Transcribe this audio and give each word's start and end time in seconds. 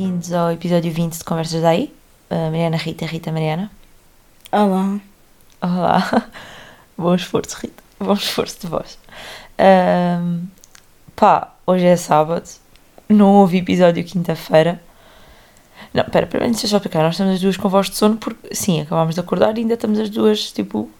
bem-vindos 0.00 0.32
ao 0.32 0.50
episódio 0.50 0.90
20 0.90 1.18
de 1.18 1.24
Conversas 1.24 1.60
Daí. 1.60 1.92
Uh, 2.30 2.50
Mariana 2.50 2.78
Rita, 2.78 3.04
Rita 3.04 3.30
Mariana. 3.30 3.70
Olá. 4.50 4.98
Olá. 5.60 6.30
Bom 6.96 7.14
esforço, 7.14 7.58
Rita. 7.58 7.82
Bom 7.98 8.14
esforço 8.14 8.60
de 8.62 8.66
voz. 8.66 8.98
Um, 9.58 10.46
pá, 11.14 11.52
hoje 11.66 11.84
é 11.84 11.96
sábado. 11.96 12.48
Não 13.10 13.34
houve 13.34 13.58
episódio 13.58 14.02
quinta-feira. 14.02 14.82
Não, 15.92 16.04
pera, 16.04 16.26
primeiro 16.26 16.50
deixa 16.54 16.64
eu 16.64 16.70
só 16.70 16.76
explicar. 16.78 17.02
Nós 17.02 17.16
estamos 17.16 17.34
as 17.34 17.40
duas 17.42 17.58
com 17.58 17.68
voz 17.68 17.90
de 17.90 17.96
sono 17.96 18.16
porque, 18.16 18.54
sim, 18.54 18.80
acabámos 18.80 19.16
de 19.16 19.20
acordar 19.20 19.54
e 19.58 19.60
ainda 19.60 19.74
estamos 19.74 19.98
as 19.98 20.08
duas, 20.08 20.50
tipo, 20.50 20.90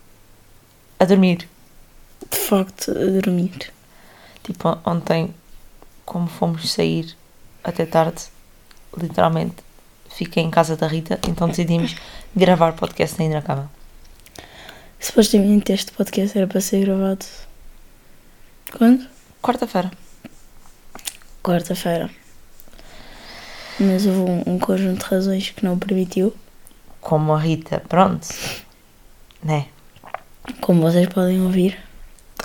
a 0.98 1.07
dormir. 1.07 1.48
De 2.30 2.37
facto, 2.37 2.91
a 2.91 3.07
dormir. 3.19 3.73
Tipo, 4.43 4.77
ontem, 4.85 5.35
como 6.05 6.27
fomos 6.27 6.71
sair 6.71 7.16
até 7.65 7.87
tarde, 7.87 8.24
literalmente, 8.97 9.57
fiquei 10.09 10.43
em 10.43 10.51
casa 10.51 10.77
da 10.77 10.87
Rita, 10.87 11.19
então 11.29 11.49
decidimos 11.49 11.97
gravar 12.35 12.73
podcast 12.73 13.21
ainda 13.21 13.37
na 13.37 13.43
cama. 13.43 13.71
Supostamente 14.99 15.73
este 15.73 15.93
podcast 15.93 16.37
era 16.37 16.47
para 16.47 16.61
ser 16.61 16.85
gravado. 16.85 17.25
Quando? 18.77 19.07
Quarta-feira. 19.43 19.91
Quarta-feira. 21.43 22.11
Mas 23.79 24.05
houve 24.05 24.19
um, 24.19 24.55
um 24.55 24.59
conjunto 24.59 25.01
de 25.05 25.11
razões 25.15 25.51
que 25.51 25.65
não 25.65 25.79
permitiu. 25.79 26.35
Como 27.01 27.33
a 27.33 27.38
Rita, 27.38 27.83
pronto, 27.88 28.29
né? 29.43 29.69
Como 30.61 30.83
vocês 30.83 31.09
podem 31.09 31.41
ouvir, 31.41 31.79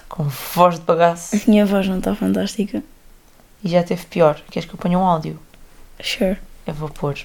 Com 0.07 0.23
voz 0.23 0.75
de 0.79 0.85
bagaço. 0.85 1.35
a 1.35 1.39
minha 1.47 1.65
voz 1.65 1.87
não 1.89 1.97
está 1.97 2.15
fantástica. 2.15 2.81
E 3.61 3.67
já 3.69 3.83
teve 3.83 4.05
pior. 4.05 4.39
Queres 4.49 4.67
que 4.69 4.75
eu 4.75 4.79
ponha 4.79 4.97
um 4.97 5.03
áudio? 5.03 5.37
Sure. 6.01 6.37
Eu 6.67 6.73
vou 6.73 6.89
pôr. 6.89 7.17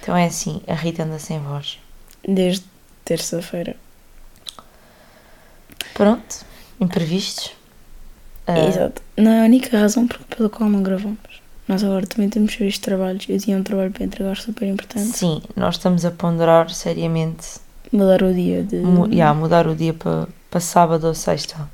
Então 0.00 0.16
é 0.16 0.26
assim, 0.26 0.60
a 0.66 0.74
Rita 0.74 1.04
anda 1.04 1.18
sem 1.18 1.38
voz. 1.38 1.78
Desde 2.26 2.64
terça-feira. 3.04 3.76
Pronto, 5.94 6.44
imprevistos. 6.80 7.52
Ah, 8.46 8.58
Exato. 8.58 9.02
Não 9.16 9.30
é 9.30 9.40
a 9.42 9.44
única 9.44 9.78
razão 9.78 10.06
pela 10.06 10.48
qual 10.48 10.70
não 10.70 10.82
gravamos. 10.82 11.18
Nós 11.66 11.84
agora 11.84 12.06
também 12.06 12.30
temos 12.30 12.54
vários 12.54 12.78
trabalhos. 12.78 13.26
Eu 13.28 13.38
tinha 13.38 13.56
um 13.56 13.62
trabalho 13.62 13.90
para 13.90 14.04
entregar 14.04 14.36
super 14.36 14.66
importante. 14.66 15.16
Sim, 15.18 15.42
nós 15.54 15.74
estamos 15.74 16.04
a 16.04 16.10
ponderar 16.10 16.70
seriamente 16.70 17.58
Mudar 17.92 18.22
o 18.22 18.32
dia 18.32 18.62
de. 18.62 18.76
mu 18.76 19.06
yeah, 19.06 19.38
mudar 19.38 19.66
o 19.66 19.74
dia 19.74 19.92
para 19.92 20.28
para 20.50 20.60
sábado 20.60 21.06
ou 21.06 21.14
sexta. 21.14 21.68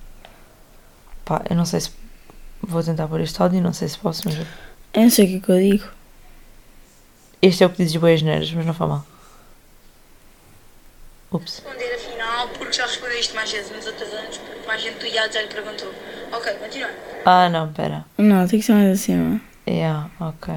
Pá, 1.24 1.42
eu 1.48 1.56
não 1.56 1.64
sei 1.64 1.80
se 1.80 1.90
vou 2.60 2.82
tentar 2.82 3.06
pôr 3.06 3.20
este 3.20 3.40
áudio, 3.40 3.62
não 3.62 3.72
sei 3.72 3.88
se 3.88 3.98
posso, 3.98 4.22
mas 4.26 4.36
Eu 4.92 5.02
não 5.02 5.10
sei 5.10 5.26
o 5.26 5.28
que 5.28 5.36
é 5.36 5.40
que 5.40 5.52
eu 5.52 5.58
digo. 5.58 5.84
Este 7.46 7.62
é 7.62 7.66
o 7.66 7.70
que 7.70 7.78
dizes 7.78 7.96
boas 7.96 8.22
neiras, 8.22 8.50
mas 8.52 8.66
não 8.66 8.74
foi 8.74 8.86
mal. 8.86 9.04
Ups. 11.32 11.54
responder 11.64 11.94
afinal, 11.94 12.48
porque 12.48 12.72
já 12.72 12.86
respondeste 12.86 13.34
mais 13.34 13.50
vezes 13.50 13.70
nos 13.72 13.86
outros 13.86 14.12
anos, 14.12 14.38
porque 14.38 14.66
mais 14.66 14.82
gente 14.82 14.98
do 14.98 15.06
IAD 15.06 15.34
já 15.34 15.42
lhe 15.42 15.48
perguntou. 15.48 15.92
Ok, 16.32 16.52
continuando. 16.54 16.94
Ah, 17.24 17.48
não, 17.48 17.72
pera. 17.72 18.04
Não, 18.18 18.46
tem 18.46 18.60
que 18.60 18.66
ser 18.66 18.72
mais 18.74 19.00
acima. 19.00 19.40
Yeah, 19.66 20.10
ok. 20.20 20.54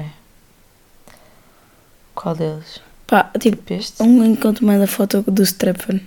Qual 2.14 2.34
deles? 2.34 2.80
Pá, 3.06 3.30
tipo, 3.40 3.56
Tipo 3.56 3.74
este? 3.74 4.02
um 4.02 4.24
enquanto 4.24 4.64
manda 4.64 4.86
foto 4.86 5.22
do 5.22 5.42
Strepon. 5.42 6.00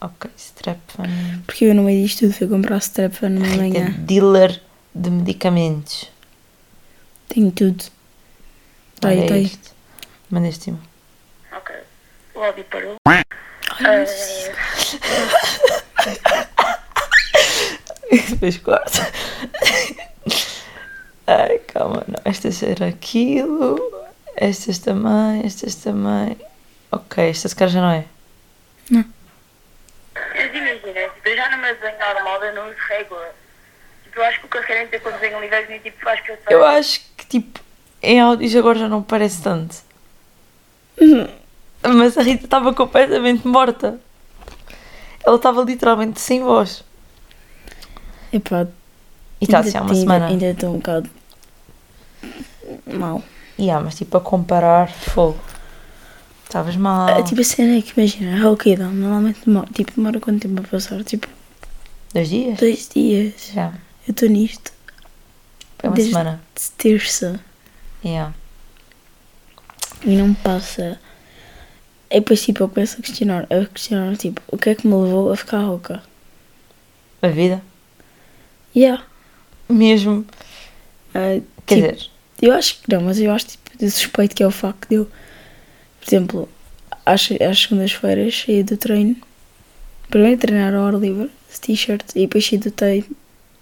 Ok, 0.00 0.28
Strepfan. 0.36 1.04
Porque 1.46 1.64
eu 1.66 1.74
no 1.74 1.84
meio 1.84 2.02
disto 2.04 2.20
tudo 2.20 2.32
fui 2.32 2.48
comprar 2.48 2.76
numa 3.30 3.46
Rita, 3.46 3.56
manhã. 3.58 3.94
dealer 3.98 4.60
de 4.94 5.10
medicamentos. 5.10 6.10
Tenho 7.28 7.52
tudo. 7.52 7.84
Tá 9.00 9.08
aí, 9.10 9.28
tá 9.28 9.34
aí. 9.34 9.44
isto. 9.44 9.71
Manda 10.32 10.48
este 10.48 10.64
cima. 10.64 10.80
Ok. 11.52 11.76
O 12.34 12.42
áudio 12.42 12.64
parou. 12.64 12.96
Depois 18.10 18.56
corta. 18.64 19.12
Ai, 21.26 21.58
calma, 21.58 22.02
não. 22.08 22.18
Estas 22.24 22.62
era 22.62 22.88
aquilo. 22.88 23.76
Estas 24.34 24.78
também, 24.78 25.44
estas 25.44 25.74
também. 25.74 26.38
Ok, 26.90 27.28
esta 27.28 27.50
se 27.50 27.54
calhar 27.54 27.70
já 27.74 27.80
não 27.82 27.90
é. 27.90 28.06
Mas 28.90 29.04
imagina, 30.54 31.08
tipo, 31.10 31.28
eu 31.28 31.36
já 31.36 31.50
no 31.50 31.58
meu 31.58 31.74
desenho 31.74 31.98
normal 31.98 32.42
eu 32.44 32.54
não 32.54 32.70
uso 32.70 32.78
régua. 32.88 33.34
Tipo, 34.04 34.18
eu 34.18 34.24
acho 34.24 34.40
que 34.40 34.46
o 34.46 34.48
carreira 34.48 34.88
tem 34.88 34.98
quando 35.00 35.20
desenho 35.20 35.40
níveis 35.40 35.68
e 35.68 35.78
tipo, 35.78 36.08
acho 36.08 36.22
que 36.22 36.32
eu 36.32 36.38
sei. 36.46 36.56
Eu 36.56 36.64
acho 36.64 37.00
que 37.18 37.26
tipo, 37.26 37.60
em 38.02 38.18
áudios 38.18 38.56
agora 38.56 38.78
já 38.78 38.88
não 38.88 39.02
parece 39.02 39.42
tanto. 39.42 39.91
Mas 41.82 42.16
a 42.16 42.22
Rita 42.22 42.44
estava 42.44 42.72
completamente 42.72 43.46
morta. 43.46 43.98
Ela 45.24 45.36
estava 45.36 45.62
literalmente 45.62 46.20
sem 46.20 46.40
voz. 46.42 46.84
Epá, 48.32 48.66
E 49.40 49.44
está 49.44 49.58
assim 49.60 49.76
há 49.76 49.82
uma 49.82 49.94
semana. 49.94 50.26
Ainda 50.28 50.46
estou 50.46 50.70
um 50.70 50.78
bocado 50.78 51.10
mal. 52.86 53.22
E 53.58 53.70
há, 53.70 53.80
mas 53.80 53.96
tipo, 53.96 54.16
a 54.16 54.20
comparar, 54.20 54.88
fogo. 54.90 55.38
Estavas 56.44 56.76
mal. 56.76 57.08
Ah, 57.08 57.22
tipo, 57.22 57.40
a 57.40 57.44
cena 57.44 57.78
é 57.78 57.82
que 57.82 57.98
imagina, 57.98 58.36
a 58.36 58.38
normalmente 58.92 59.40
demora, 59.44 59.68
tipo, 59.72 59.92
demora 59.96 60.20
quanto 60.20 60.40
tempo 60.48 60.60
a 60.60 60.64
passar? 60.68 61.02
Tipo, 61.04 61.26
Dois 62.14 62.28
dias? 62.28 62.58
dois 62.58 62.88
dias. 62.88 63.50
Já. 63.54 63.72
Eu 64.06 64.12
estou 64.12 64.28
nisto. 64.28 64.72
Foi 65.78 65.88
uma 65.90 65.96
Desde- 65.96 66.12
semana. 66.12 66.40
Terça. 66.76 67.40
Yeah. 68.04 68.34
E 70.04 70.16
não 70.16 70.34
passa. 70.34 70.98
E 72.10 72.20
depois, 72.20 72.42
tipo, 72.42 72.62
eu 72.62 72.68
começo 72.68 72.98
a 72.98 73.02
questionar, 73.02 73.46
a 73.50 73.66
questionar, 73.66 74.16
tipo, 74.16 74.40
o 74.48 74.58
que 74.58 74.70
é 74.70 74.74
que 74.74 74.86
me 74.86 74.94
levou 74.94 75.32
a 75.32 75.36
ficar 75.36 75.60
rouca? 75.60 76.02
A 77.22 77.28
vida. 77.28 77.62
Yeah. 78.74 79.02
Mesmo. 79.68 80.26
Ah, 81.14 81.40
Quer 81.66 81.76
tipo, 81.76 81.92
dizer, 81.92 82.10
Eu 82.40 82.52
acho 82.52 82.80
que 82.80 82.92
não, 82.92 83.02
mas 83.02 83.18
eu 83.20 83.30
acho 83.30 83.46
tipo, 83.46 83.78
de 83.78 83.90
suspeito 83.90 84.34
que 84.34 84.42
é 84.42 84.46
o 84.46 84.50
facto 84.50 84.88
de 84.88 84.96
eu, 84.96 85.04
por 86.00 86.08
exemplo, 86.08 86.48
às, 87.06 87.28
às 87.48 87.60
segundas-feiras 87.62 88.42
sair 88.44 88.62
do 88.64 88.76
treino, 88.76 89.16
primeiro 90.10 90.40
treinar 90.40 90.74
ao 90.74 90.86
ar 90.86 90.94
livre, 90.94 91.30
de 91.52 91.60
t-shirt, 91.60 92.04
e 92.16 92.20
depois 92.26 92.46
sair 92.46 92.58
do 92.58 92.70
treino 92.70 93.06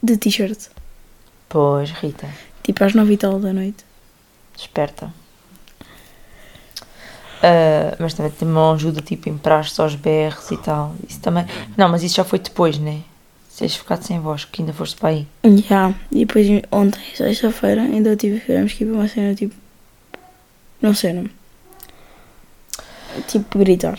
de 0.03 0.17
t-shirt, 0.17 0.69
pois, 1.49 1.91
Rita, 1.91 2.29
tipo 2.63 2.83
às 2.83 2.95
nove 2.95 3.13
e 3.15 3.17
tal 3.17 3.39
da 3.39 3.53
noite. 3.53 3.85
desperta. 4.57 5.13
Ah, 7.43 7.97
mas 7.99 8.15
também 8.15 8.31
tem 8.33 8.47
uma 8.49 8.73
ajuda, 8.75 9.01
tipo, 9.01 9.29
empraste 9.29 9.81
aos 9.81 9.95
berros 9.95 10.51
e 10.51 10.57
tal. 10.57 10.95
Isso 11.09 11.21
também. 11.21 11.47
Não, 11.77 11.89
mas 11.89 12.03
isso 12.03 12.17
já 12.17 12.25
foi 12.25 12.39
depois, 12.39 12.79
né? 12.79 13.01
Se 13.49 13.59
tens 13.61 13.75
ficado 13.77 14.03
sem 14.03 14.21
voz, 14.21 14.45
que 14.45 14.63
ainda 14.63 14.73
foste 14.73 14.97
para 14.97 15.09
aí. 15.11 15.27
Yeah. 15.45 15.95
E 16.13 16.25
depois 16.25 16.47
ontem, 16.71 17.01
sexta-feira, 17.15 17.83
ainda 17.83 18.15
tive, 18.17 18.41
tivemos 18.41 18.73
que 18.73 18.85
ir 18.85 18.87
para 18.89 18.97
uma 18.97 19.09
cena 19.09 19.35
tipo. 19.35 19.55
Não 20.83 20.95
sei 20.95 21.13
o 21.13 21.15
nome. 21.17 21.31
Tipo 23.29 23.59
gritar. 23.59 23.99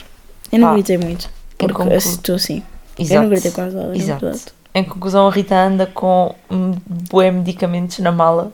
Eu 0.51 0.59
não 0.59 0.69
Pá, 0.69 0.73
gritei 0.73 0.97
muito. 0.97 1.29
Porque 1.57 1.73
conclu- 1.73 1.91
eu 1.93 1.97
estou 1.97 2.35
assim. 2.35 2.63
Eu 2.97 3.05
Exato. 3.05 3.21
não 3.21 3.29
gritei 3.29 3.51
quase 3.51 3.75
nada, 3.75 3.87
na 3.89 3.95
Exato. 3.95 4.53
Em 4.73 4.83
conclusão, 4.83 5.27
a 5.27 5.31
Rita 5.31 5.55
anda 5.55 5.85
com 5.85 6.33
um 6.49 6.71
bué 7.11 7.29
medicamentos 7.29 7.99
na 7.99 8.11
mala. 8.11 8.51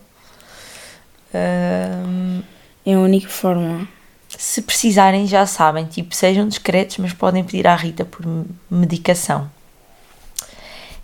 É 1.33 2.93
a 2.93 2.99
única 2.99 3.27
forma. 3.29 3.87
Se 4.29 4.61
precisarem, 4.61 5.27
já 5.27 5.45
sabem, 5.45 5.85
tipo, 5.85 6.15
sejam 6.15 6.47
discretos, 6.47 6.97
mas 6.97 7.13
podem 7.13 7.43
pedir 7.43 7.67
à 7.67 7.75
Rita 7.75 8.05
por 8.05 8.25
medicação. 8.69 9.49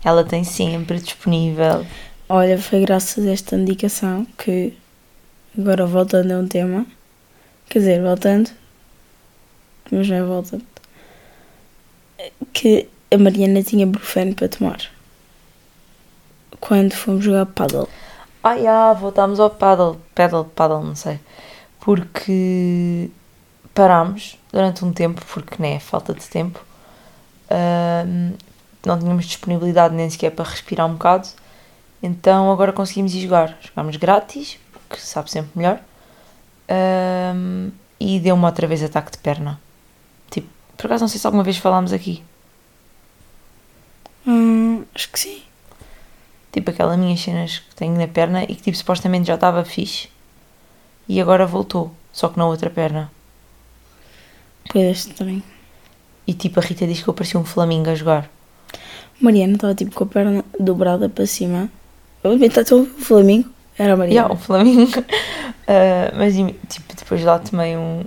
Ela 0.04 0.24
tem 0.24 0.44
sempre 0.44 0.98
disponível. 0.98 1.86
Olha, 2.28 2.58
foi 2.58 2.80
graças 2.80 3.26
a 3.26 3.30
esta 3.30 3.56
indicação 3.56 4.26
que, 4.36 4.76
agora 5.58 5.86
voltando 5.86 6.32
a 6.32 6.38
um 6.38 6.46
tema, 6.46 6.86
quer 7.68 7.78
dizer, 7.78 8.02
voltando, 8.02 8.50
mas 9.90 10.08
não 10.08 10.16
é 10.16 10.22
voltando, 10.22 10.64
que 12.52 12.88
a 13.10 13.18
Mariana 13.18 13.62
tinha 13.62 13.86
brufeno 13.86 14.34
para 14.34 14.48
tomar 14.48 14.94
quando 16.66 16.94
fomos 16.94 17.22
jogar 17.22 17.44
paddle. 17.44 17.88
Ah, 18.42 18.58
já, 18.58 18.92
voltámos 18.94 19.38
ao 19.38 19.50
paddle, 19.50 19.98
paddle, 20.14 20.44
paddle, 20.44 20.82
não 20.82 20.94
sei. 20.94 21.20
Porque 21.84 23.10
parámos 23.74 24.38
durante 24.50 24.82
um 24.84 24.92
tempo, 24.92 25.20
porque, 25.26 25.60
né, 25.60 25.78
falta 25.78 26.14
de 26.14 26.26
tempo. 26.26 26.64
Ahm, 27.50 28.32
não 28.86 28.98
tínhamos 28.98 29.26
disponibilidade 29.26 29.94
nem 29.94 30.08
sequer 30.08 30.30
para 30.30 30.48
respirar 30.48 30.86
um 30.86 30.94
bocado. 30.94 31.28
Então 32.02 32.50
agora 32.50 32.72
conseguimos 32.72 33.14
ir 33.14 33.20
jogar. 33.20 33.58
Jogámos 33.60 33.96
grátis, 33.96 34.58
que 34.88 34.98
sabe 34.98 35.30
sempre 35.30 35.50
melhor. 35.54 35.78
Ahm, 36.68 37.70
e 38.00 38.18
deu-me 38.18 38.44
outra 38.46 38.66
vez 38.66 38.82
ataque 38.82 39.12
de 39.12 39.18
perna. 39.18 39.60
Tipo, 40.30 40.48
por 40.78 40.86
acaso 40.86 41.02
não 41.02 41.08
sei 41.08 41.20
se 41.20 41.26
alguma 41.26 41.44
vez 41.44 41.58
falámos 41.58 41.92
aqui. 41.92 42.24
Hum, 44.26 44.84
acho 44.94 45.10
que 45.10 45.18
sim. 45.18 45.42
Tipo 46.50 46.70
aquelas 46.70 46.98
minhas 46.98 47.20
cenas 47.20 47.58
que 47.58 47.74
tenho 47.74 47.98
na 47.98 48.08
perna 48.08 48.44
e 48.44 48.54
que 48.54 48.62
tipo 48.62 48.76
supostamente 48.76 49.26
já 49.26 49.34
estava 49.34 49.62
fixe 49.64 50.13
e 51.08 51.20
agora 51.20 51.46
voltou. 51.46 51.92
só 52.12 52.28
que 52.28 52.38
na 52.38 52.46
outra 52.46 52.70
perna. 52.70 53.10
Coisas 54.70 55.06
também. 55.06 55.42
E 56.26 56.32
tipo, 56.32 56.58
a 56.58 56.62
Rita 56.62 56.86
diz 56.86 57.02
que 57.02 57.08
eu 57.08 57.14
parecia 57.14 57.38
um 57.38 57.44
flamingo 57.44 57.90
a 57.90 57.94
jogar. 57.94 58.30
Mariana 59.20 59.54
estava 59.54 59.74
tipo 59.74 59.94
com 59.94 60.04
a 60.04 60.06
perna 60.06 60.44
dobrada 60.58 61.08
para 61.08 61.26
cima. 61.26 61.70
Está 62.24 62.74
o 62.74 62.86
Flamengo. 62.86 63.50
Era 63.78 63.92
a 63.92 63.96
Mariana. 63.96 64.20
yeah, 64.20 64.34
um 64.34 64.36
flamingo. 64.36 64.92
Ah, 65.66 66.12
mas 66.14 66.34
tipo, 66.68 66.94
depois 66.94 67.24
lá 67.24 67.38
tomei 67.38 67.74
um. 67.74 68.04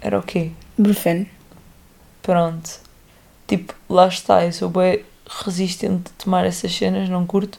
Era 0.00 0.20
o 0.20 0.22
quê? 0.22 0.52
Brufen. 0.78 1.28
Pronto. 2.22 2.80
Tipo, 3.48 3.74
lá 3.88 4.06
está, 4.06 4.44
eu 4.44 4.52
sou 4.52 4.70
bem 4.70 5.04
resistente 5.28 6.12
a 6.16 6.22
tomar 6.22 6.44
essas 6.44 6.72
cenas, 6.72 7.08
não 7.08 7.26
curto. 7.26 7.58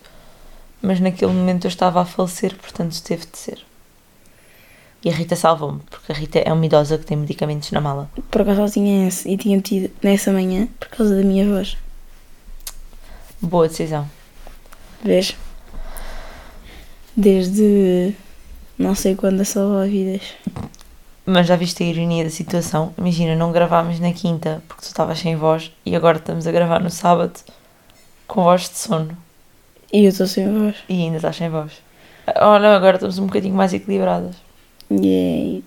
Mas 0.81 1.01
naquele 1.01 1.33
momento 1.33 1.65
eu 1.65 1.67
estava 1.67 2.01
a 2.01 2.05
falecer, 2.05 2.55
portanto 2.55 3.03
teve 3.03 3.25
de 3.25 3.37
ser. 3.37 3.65
E 5.03 5.09
a 5.09 5.13
Rita 5.13 5.35
salvou-me, 5.35 5.79
porque 5.89 6.11
a 6.11 6.15
Rita 6.15 6.39
é 6.39 6.51
uma 6.51 6.65
idosa 6.65 6.97
que 6.97 7.05
tem 7.05 7.15
medicamentos 7.17 7.71
na 7.71 7.79
mala. 7.79 8.09
Por 8.29 8.41
acaso 8.41 8.59
ela 8.59 8.69
tinha 8.69 9.07
esse 9.07 9.29
e 9.29 9.37
tinha 9.37 9.55
metido 9.55 9.89
nessa 10.03 10.31
manhã 10.31 10.67
por 10.79 10.89
causa 10.89 11.15
da 11.15 11.23
minha 11.23 11.47
voz. 11.47 11.77
Boa 13.41 13.67
decisão. 13.69 14.09
Vês? 15.03 15.35
Desde 17.15 18.13
não 18.77 18.95
sei 18.95 19.15
quando 19.15 19.41
a 19.41 19.45
salvar 19.45 19.87
vidas. 19.87 20.21
Mas 21.25 21.47
já 21.47 21.55
viste 21.55 21.83
a 21.83 21.85
ironia 21.85 22.23
da 22.23 22.29
situação? 22.29 22.93
Imagina, 22.97 23.35
não 23.35 23.51
gravámos 23.51 23.99
na 23.99 24.11
quinta 24.11 24.61
porque 24.67 24.81
tu 24.81 24.87
estavas 24.87 25.19
sem 25.19 25.35
voz 25.35 25.71
e 25.85 25.95
agora 25.95 26.17
estamos 26.17 26.47
a 26.47 26.51
gravar 26.51 26.79
no 26.81 26.89
sábado 26.89 27.39
com 28.27 28.43
voz 28.43 28.69
de 28.69 28.77
sono 28.77 29.17
E 29.93 30.03
eu 30.05 30.09
estou 30.09 30.27
sem 30.27 30.47
voz. 30.51 30.75
e 30.89 31.03
ainda 31.03 31.17
estás 31.17 31.35
sem 31.35 31.49
voz. 31.49 31.71
Olha, 32.35 32.75
agora 32.75 32.95
estamos 32.95 33.17
um 33.19 33.25
bocadinho 33.27 33.55
mais 33.55 33.73
equilibradas. 33.73 34.35
E 34.91 35.63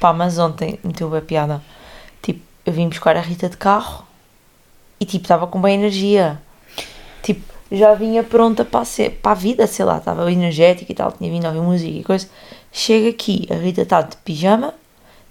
Pá, 0.00 0.12
mas 0.12 0.38
ontem 0.38 0.78
meteu 0.82 1.14
a 1.14 1.20
piada. 1.20 1.62
Tipo, 2.22 2.40
eu 2.64 2.72
vim 2.72 2.88
buscar 2.88 3.16
a 3.16 3.20
Rita 3.20 3.48
de 3.48 3.56
carro 3.56 4.06
e 5.00 5.04
tipo, 5.04 5.24
estava 5.24 5.46
com 5.46 5.60
bem 5.60 5.74
energia. 5.74 6.40
Tipo, 7.22 7.42
já 7.70 7.94
vinha 7.94 8.22
pronta 8.24 8.64
para 8.64 8.80
a, 8.80 8.84
se- 8.84 9.10
para 9.10 9.32
a 9.32 9.34
vida, 9.34 9.66
sei 9.66 9.84
lá, 9.84 9.98
estava 9.98 10.30
energética 10.32 10.90
e 10.90 10.94
tal, 10.94 11.12
tinha 11.12 11.30
vindo 11.30 11.44
a 11.44 11.48
ouvir 11.48 11.60
música 11.60 11.98
e 11.98 12.04
coisa. 12.04 12.28
Chega 12.72 13.10
aqui, 13.10 13.46
a 13.50 13.54
Rita 13.54 13.82
está 13.82 14.02
de 14.02 14.16
pijama, 14.18 14.72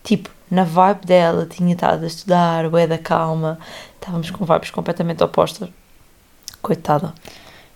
tipo, 0.04 0.30
na 0.50 0.64
vibe 0.64 1.06
dela, 1.06 1.46
tinha 1.46 1.74
estado 1.74 2.04
a 2.04 2.08
estudar, 2.08 2.70
bué 2.70 2.88
da 2.88 2.98
calma, 2.98 3.60
estávamos 3.96 4.30
com 4.32 4.46
vibes 4.46 4.70
completamente 4.72 5.24
opostas. 5.24 5.70
Coitada. 6.62 7.14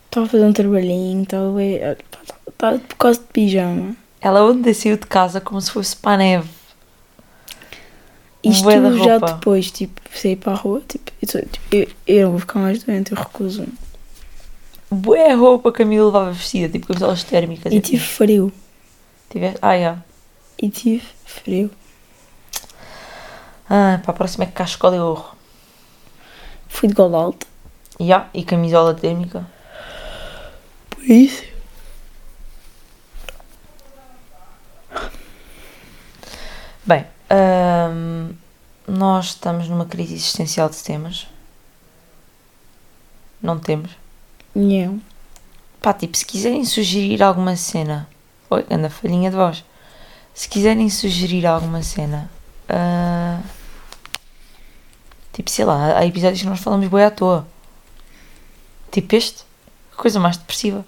estava 0.06 0.26
a 0.26 0.28
fazer 0.28 0.44
um 0.44 0.52
trabalhinho, 0.52 1.22
estava 1.22 2.78
por 2.78 2.96
causa 2.96 3.18
de 3.20 3.26
pijama. 3.26 3.96
Ela 4.22 4.44
ontem 4.44 4.72
saiu 4.72 4.96
de 4.96 5.06
casa 5.06 5.40
como 5.40 5.60
se 5.60 5.70
fosse 5.70 5.96
para 5.96 6.12
a 6.12 6.16
neve. 6.16 6.48
Isto 8.44 8.64
da 8.64 8.92
já 8.92 9.18
roupa. 9.18 9.32
depois, 9.32 9.70
tipo, 9.70 10.00
sair 10.14 10.36
para 10.36 10.52
a 10.52 10.56
rua, 10.56 10.82
tipo, 10.88 11.12
eu, 11.20 11.28
tipo, 11.28 11.66
eu, 11.70 11.88
eu 12.06 12.30
vou 12.30 12.40
ficar 12.40 12.60
mais 12.60 12.82
doente, 12.82 13.12
eu 13.12 13.18
recuso. 13.18 13.66
Bué 14.90 15.32
roupa 15.32 15.72
que 15.72 15.76
a 15.76 15.78
Camila 15.78 16.06
levava 16.06 16.32
vestida, 16.32 16.68
tipo 16.68 16.86
camisolas 16.86 17.24
térmicas. 17.24 17.72
E 17.72 17.78
assim. 17.78 17.80
tive 17.80 18.02
frio. 18.02 18.52
Tiveste? 19.30 19.58
Ah, 19.62 19.78
já. 19.78 19.98
E 20.60 20.68
tive 20.68 21.04
frio. 21.24 21.70
Ah, 23.68 24.00
para 24.02 24.10
a 24.10 24.14
próxima 24.14 24.44
é 24.44 24.48
cascola 24.48 24.96
e 24.96 25.00
ouro. 25.00 25.24
Fui 26.68 26.88
de 26.88 26.94
gola 26.94 27.18
alta. 27.18 27.46
Já, 27.98 28.28
e 28.34 28.44
camisola 28.44 28.94
térmica. 28.94 29.46
Por 30.90 31.04
isso. 31.04 31.51
Bem, 36.84 37.06
ahm, 37.30 38.32
nós 38.88 39.26
estamos 39.26 39.68
numa 39.68 39.86
crise 39.86 40.14
existencial 40.14 40.68
de 40.68 40.82
temas. 40.82 41.28
Não 43.40 43.56
temos. 43.56 43.92
Não. 44.52 45.00
Pá, 45.80 45.92
tipo, 45.92 46.16
se 46.16 46.26
quiserem 46.26 46.64
sugerir 46.64 47.22
alguma 47.22 47.54
cena. 47.54 48.08
Oi, 48.50 48.66
anda 48.68 48.90
falhinha 48.90 49.30
de 49.30 49.36
voz. 49.36 49.64
Se 50.34 50.48
quiserem 50.48 50.90
sugerir 50.90 51.46
alguma 51.46 51.82
cena. 51.82 52.28
ah, 52.68 53.40
tipo, 55.32 55.50
sei 55.50 55.64
lá, 55.64 55.98
há 55.98 56.04
episódios 56.04 56.40
que 56.40 56.48
nós 56.48 56.60
falamos 56.60 56.88
boi 56.88 57.04
à 57.04 57.10
toa. 57.12 57.46
Tipo 58.90 59.14
este. 59.14 59.44
Coisa 59.96 60.18
mais 60.18 60.36
depressiva. 60.36 60.84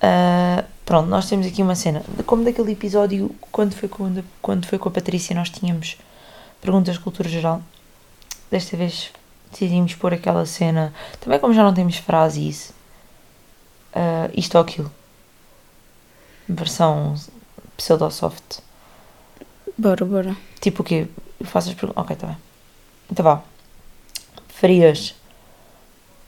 Ah, 0.00 0.64
pronto, 0.90 1.08
nós 1.08 1.28
temos 1.28 1.46
aqui 1.46 1.62
uma 1.62 1.76
cena. 1.76 2.02
Como 2.26 2.42
daquele 2.42 2.72
episódio, 2.72 3.32
quando 3.52 3.76
foi, 3.76 3.88
quando, 3.88 4.24
quando 4.42 4.66
foi 4.66 4.76
com 4.76 4.88
a 4.88 4.92
Patrícia, 4.92 5.36
nós 5.36 5.48
tínhamos 5.48 5.96
perguntas 6.60 6.96
de 6.96 7.00
cultura 7.00 7.28
geral. 7.28 7.62
Desta 8.50 8.76
vez 8.76 9.12
decidimos 9.52 9.94
pôr 9.94 10.14
aquela 10.14 10.44
cena. 10.44 10.92
Também 11.20 11.38
como 11.38 11.54
já 11.54 11.62
não 11.62 11.72
temos 11.72 11.96
frase 11.98 12.48
isso. 12.48 12.74
ah, 13.94 14.28
isto 14.34 14.56
ou 14.56 14.62
aquilo. 14.62 14.90
Versão 16.48 17.14
pseudo-soft. 17.76 18.58
Bora, 19.78 20.04
bora. 20.04 20.36
Tipo 20.60 20.82
o 20.82 20.84
quê? 20.84 21.06
Eu 21.38 21.46
faço 21.46 21.68
as 21.68 21.74
perguntas. 21.76 22.02
Ok, 22.02 22.16
tá 22.16 22.26
bem. 22.26 22.36
Então 23.08 23.22
vá. 23.22 23.44
Preferias. 24.48 25.14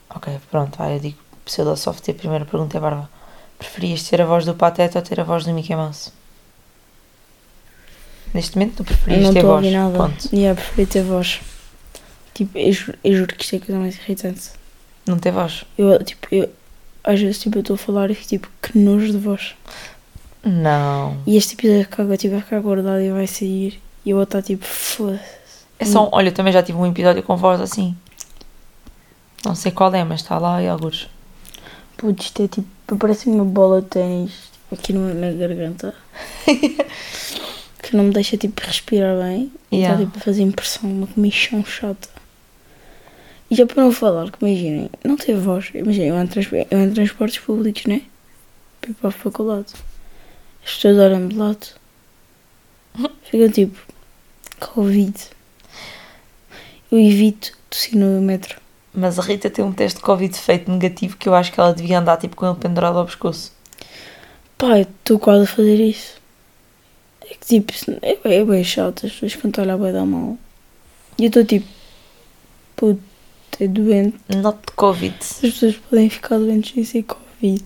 Ok, 0.08 0.38
pronto, 0.52 0.78
vai, 0.78 0.94
eu 0.94 1.00
digo 1.00 1.18
pseudo-soft 1.44 2.06
e 2.06 2.12
a 2.12 2.14
primeira 2.14 2.44
pergunta 2.44 2.76
é 2.76 2.80
Barba. 2.80 3.10
Preferias 3.62 4.02
ter 4.08 4.20
a 4.20 4.26
voz 4.26 4.44
do 4.44 4.54
Pateta 4.54 4.98
ou 4.98 5.04
ter 5.04 5.20
a 5.20 5.24
voz 5.24 5.44
do 5.44 5.52
Mickey 5.52 5.74
Mouse? 5.76 6.10
Neste 8.34 8.56
momento 8.56 8.76
tu 8.78 8.84
preferias 8.84 9.22
não 9.22 9.32
ter 9.32 9.38
estou 9.40 9.52
a 9.52 9.54
voz. 9.60 9.64
ouvir 9.66 9.76
nada. 9.76 9.98
Ponto. 9.98 10.34
Yeah, 10.34 10.60
preferi 10.60 10.86
ter 10.86 11.02
voz. 11.02 11.40
Tipo, 12.34 12.58
eu, 12.58 12.72
ju- 12.72 12.94
eu 13.04 13.14
juro 13.14 13.36
que 13.36 13.44
isto 13.44 13.54
é 13.54 13.56
a 13.58 13.60
coisa 13.60 13.78
mais 13.80 13.96
irritante. 13.96 14.50
Não 15.06 15.18
ter 15.18 15.30
voz? 15.32 15.64
Eu, 15.76 16.02
tipo, 16.02 16.26
eu, 16.32 16.48
às 17.04 17.20
vezes, 17.20 17.38
tipo, 17.40 17.58
eu 17.58 17.60
estou 17.60 17.74
a 17.74 17.78
falar 17.78 18.10
e 18.10 18.14
fico, 18.14 18.28
tipo, 18.28 18.48
que 18.62 18.78
nojo 18.78 19.12
de 19.12 19.18
voz. 19.18 19.54
Não. 20.42 21.18
E 21.26 21.36
este 21.36 21.54
episódio 21.54 21.86
que 21.86 22.00
agora 22.00 22.18
vai 22.18 22.40
ficar 22.40 22.60
guardado 22.60 23.00
e 23.00 23.10
vai 23.12 23.26
sair. 23.26 23.80
E 24.04 24.10
eu 24.10 24.16
vou 24.16 24.24
estar 24.24 24.42
tipo, 24.42 24.64
foda 24.64 25.20
É 25.78 25.84
só 25.84 26.06
um, 26.06 26.08
Olha, 26.12 26.28
eu 26.28 26.32
também 26.32 26.52
já 26.52 26.62
tive 26.62 26.76
um 26.78 26.86
episódio 26.86 27.22
com 27.22 27.36
voz 27.36 27.60
assim. 27.60 27.94
Não 29.44 29.54
sei 29.54 29.70
qual 29.72 29.94
é, 29.94 30.02
mas 30.04 30.20
está 30.22 30.38
lá 30.38 30.60
e 30.62 30.68
alguns. 30.68 31.08
Putz, 31.98 32.24
isto 32.24 32.42
é 32.42 32.48
tipo, 32.48 32.66
parece 32.98 33.28
uma 33.28 33.44
bola 33.44 33.80
de 33.80 33.88
ténis 33.88 34.32
aqui 34.70 34.92
na 34.92 35.32
garganta. 35.32 35.94
que 37.82 37.96
não 37.96 38.04
me 38.04 38.12
deixa 38.12 38.36
tipo 38.36 38.60
respirar 38.64 39.18
bem. 39.18 39.52
E 39.70 39.76
Yeah. 39.76 39.94
está 39.94 40.06
tipo 40.06 40.18
a 40.18 40.22
fazer 40.22 40.42
impressão, 40.42 40.90
uma 40.90 41.06
comichão 41.06 41.64
chata. 41.64 42.08
E 43.50 43.54
já 43.54 43.66
para 43.66 43.82
não 43.82 43.92
falar, 43.92 44.30
que 44.30 44.44
imaginem, 44.44 44.90
não 45.04 45.16
tem 45.16 45.38
voz. 45.38 45.70
Imaginem, 45.74 46.08
eu 46.08 46.16
ando, 46.16 46.32
eu 46.40 46.78
ando 46.78 46.90
em 46.90 46.94
transportes 46.94 47.38
públicos, 47.38 47.84
né? 47.84 48.02
Para 48.80 48.90
ir 48.90 48.94
para 48.94 49.08
a 49.08 49.12
faculdade. 49.12 49.74
As 50.64 50.74
pessoas 50.74 50.96
olham 50.98 51.28
de 51.28 51.36
lado. 51.36 51.66
Ficam 53.30 53.50
tipo, 53.50 53.78
Covid. 54.58 55.14
Eu 56.90 56.98
evito 56.98 57.52
tossir 57.68 57.96
no 57.98 58.20
metro. 58.22 58.61
Mas 58.94 59.18
a 59.18 59.22
Rita 59.22 59.48
tem 59.48 59.64
um 59.64 59.72
teste 59.72 59.98
de 59.98 60.04
Covid 60.04 60.36
feito 60.38 60.70
negativo 60.70 61.16
que 61.16 61.28
eu 61.28 61.34
acho 61.34 61.50
que 61.52 61.58
ela 61.58 61.72
devia 61.72 61.98
andar 61.98 62.18
tipo 62.18 62.36
com 62.36 62.46
ele 62.46 62.56
pendurado 62.56 62.98
ao 62.98 63.06
pescoço. 63.06 63.52
Pá, 64.58 64.78
eu 64.78 64.82
estou 64.82 65.18
quase 65.18 65.44
a 65.44 65.46
fazer 65.46 65.80
isso. 65.80 66.20
É 67.22 67.34
que 67.34 67.46
tipo, 67.46 67.72
é, 68.02 68.16
bem- 68.16 68.40
é 68.40 68.44
bem 68.44 68.62
chato, 68.64 69.06
as 69.06 69.12
pessoas 69.12 69.34
quando 69.36 69.58
olham 69.60 69.78
bem 69.78 69.92
dar 69.92 70.04
mal. 70.04 70.36
E 71.18 71.24
eu 71.24 71.28
estou 71.28 71.44
tipo, 71.44 71.66
puto, 72.76 73.00
é 73.60 73.66
doente. 73.66 74.16
Not 74.28 74.58
Covid. 74.76 75.16
As 75.20 75.38
pessoas 75.40 75.76
podem 75.76 76.10
ficar 76.10 76.36
doentes 76.38 76.74
sem 76.74 76.84
ser 76.84 77.02
Covid. 77.04 77.64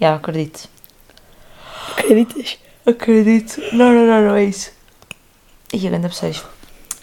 Já, 0.00 0.14
acredito. 0.14 0.68
Acreditas? 1.96 2.58
Acredito. 2.86 3.60
Não, 3.72 3.92
não, 3.92 4.06
não, 4.06 4.22
não 4.28 4.36
é 4.36 4.44
isso. 4.44 4.70
E 5.72 5.86
a 5.86 5.90
ganda 5.90 6.08
vocês. 6.08 6.42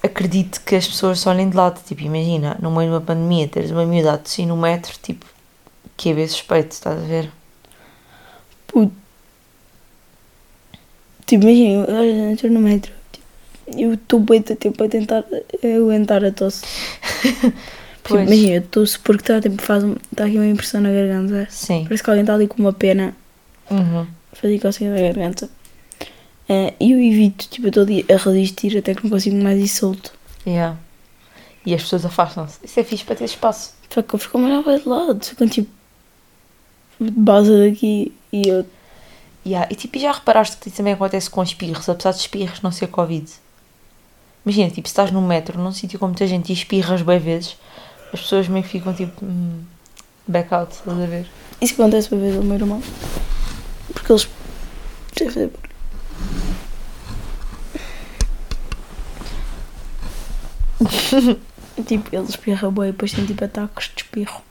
Acredito 0.05 0.62
que 0.62 0.75
as 0.75 0.88
pessoas 0.88 1.19
só 1.19 1.31
olhem 1.31 1.50
de 1.50 1.55
lado. 1.57 1.81
Tipo, 1.83 2.01
imagina, 2.03 2.57
no 2.62 2.69
meio 2.71 2.89
de 2.89 2.95
uma 2.95 3.01
pandemia, 3.01 3.47
teres 3.47 3.71
uma 3.71 3.85
miúda 3.85 4.13
a 4.13 4.17
tossir 4.17 4.45
no 4.47 4.55
metro, 4.57 4.93
tipo, 5.01 5.25
que 5.97 6.09
é 6.09 6.13
bem 6.13 6.27
suspeito, 6.27 6.71
estás 6.74 6.97
a 7.01 7.05
ver? 7.05 7.31
Puto. 8.67 8.93
Tipo, 11.25 11.43
imagina, 11.45 11.85
eu 11.85 12.31
entro 12.31 12.51
no 12.51 12.59
metro. 12.59 12.91
Tipo, 13.12 13.25
eu 13.81 13.93
estou 13.95 14.19
bem 14.19 14.41
tempo 14.41 14.83
a 14.83 14.88
tentar 14.88 15.24
eh, 15.63 15.75
aguentar 15.75 16.24
a 16.24 16.31
tosse. 16.31 16.63
Tipo, 18.05 18.19
imagina, 18.19 18.53
eu 18.57 18.62
tosse 18.62 19.00
porque 19.00 19.24
está 19.24 19.41
tipo, 19.41 19.59
faz 19.59 19.83
um- 19.83 19.95
tá 20.15 20.25
aqui 20.25 20.35
uma 20.38 20.45
impressão 20.45 20.79
na 20.79 20.91
garganta. 20.91 21.47
Sim. 21.50 21.85
Parece 21.85 22.03
que 22.03 22.09
alguém 22.12 22.21
está 22.21 22.35
ali 22.35 22.47
com 22.47 22.59
uma 22.59 22.71
pena 22.71 23.15
Uhum. 23.71 24.05
fazer 24.31 24.59
coceira 24.59 24.93
na 24.93 25.01
garganta. 25.01 25.50
E 26.47 26.91
eu 26.91 26.99
evito, 26.99 27.47
tipo, 27.49 27.67
eu 27.67 27.69
estou 27.69 27.83
a 27.83 28.33
resistir 28.33 28.77
até 28.77 28.93
que 28.93 29.03
não 29.03 29.09
consigo 29.09 29.35
mais 29.35 29.59
ir 29.59 29.67
solto. 29.67 30.13
Yeah. 30.45 30.77
E 31.65 31.73
as 31.73 31.81
pessoas 31.81 32.05
afastam-se. 32.05 32.59
Isso 32.63 32.79
é 32.79 32.83
fixe 32.83 33.03
para 33.03 33.15
ter 33.15 33.25
espaço. 33.25 33.73
Só 33.89 34.01
que 34.01 34.13
eu 34.13 34.19
fico 34.19 34.39
para 34.63 34.77
de 34.77 34.87
lado, 34.87 35.25
ficam 35.25 35.47
tipo, 35.47 35.69
base 36.99 37.51
daqui 37.69 38.13
e 38.31 38.47
eu 38.47 38.65
Yeah. 39.45 39.67
E 39.71 39.75
tipo, 39.75 39.95
e 39.97 40.01
já 40.01 40.11
reparaste 40.11 40.57
que 40.57 40.71
também 40.71 40.93
acontece 40.93 41.29
com 41.29 41.43
espirros, 41.43 41.87
apesar 41.87 42.11
de 42.11 42.17
espirros 42.17 42.61
não 42.61 42.71
ser 42.71 42.87
Covid? 42.87 43.31
Imagina, 44.43 44.71
tipo, 44.71 44.87
se 44.87 44.91
estás 44.91 45.11
num 45.11 45.21
metro, 45.21 45.59
num 45.61 45.71
sítio 45.71 45.99
com 45.99 46.07
muita 46.07 46.25
gente 46.25 46.49
e 46.49 46.53
espirras 46.53 47.03
bem 47.03 47.19
vezes, 47.19 47.55
as 48.11 48.21
pessoas 48.21 48.47
meio 48.47 48.63
que 48.63 48.71
ficam 48.71 48.93
tipo. 48.93 49.23
Hum, 49.23 49.63
back 50.27 50.51
out, 50.51 50.73
estás 50.73 50.99
a 50.99 51.05
ver? 51.05 51.27
Isso 51.61 51.75
acontece 51.75 52.11
uma 52.11 52.21
vez 52.21 52.35
ao 52.35 52.43
meu 52.43 52.55
irmão. 52.55 52.81
Porque 53.93 54.11
eles 54.11 54.27
fazer 55.15 55.47
barulho. 55.47 55.75
tipo, 61.86 62.15
eles 62.15 62.29
espirram 62.29 62.72
bem 62.72 62.89
e 62.89 62.91
depois 62.91 63.12
têm 63.12 63.25
tipo 63.25 63.44
ataques 63.44 63.89
de 63.96 64.03
espirro. 64.03 64.41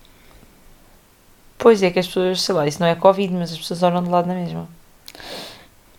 Pois 1.58 1.82
é 1.82 1.90
que 1.90 1.98
as 1.98 2.06
pessoas, 2.06 2.42
sei 2.42 2.54
lá, 2.54 2.66
isso 2.66 2.80
não 2.80 2.86
é 2.86 2.94
Covid, 2.94 3.32
mas 3.32 3.52
as 3.52 3.58
pessoas 3.58 3.82
olham 3.82 4.02
de 4.02 4.10
lado 4.10 4.26
na 4.26 4.34
mesma. 4.34 4.68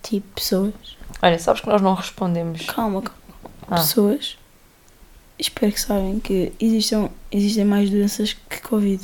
Tipo, 0.04 0.28
pessoas. 0.36 0.74
Olha, 1.22 1.40
sabes 1.40 1.62
que 1.62 1.68
nós 1.68 1.82
não 1.82 1.94
respondemos. 1.94 2.66
Calma, 2.66 3.02
calma. 3.02 3.20
Ah. 3.68 3.76
Pessoas. 3.78 4.38
Espero 5.40 5.72
que 5.72 5.82
saibam 5.82 6.20
que 6.20 6.54
existam, 6.60 7.10
existem 7.32 7.66
mais 7.66 7.90
doenças 7.90 8.34
que 8.34 8.62
Covid. 8.62 9.04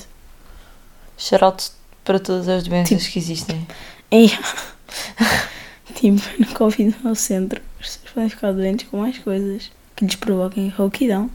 Shout 1.18 1.72
para 2.04 2.20
todas 2.20 2.48
as 2.48 2.63
doenças 2.63 3.00
Tipo- 3.01 3.12
que 3.13 3.20
existem. 3.20 3.68
E, 4.13 4.28
tipo, 5.96 6.22
no 6.38 6.54
Covid 6.54 6.94
no 7.01 7.16
centro, 7.16 7.62
as 7.80 7.96
pessoas 7.96 8.12
podem 8.13 8.30
ficar 8.30 8.51
doentes 8.51 8.90
com 8.90 8.98
mais 8.98 9.18
coisas 9.20 9.72
que 10.01 10.05
lhes 10.05 10.15
provoquem 10.15 10.70
rouquidão, 10.70 11.29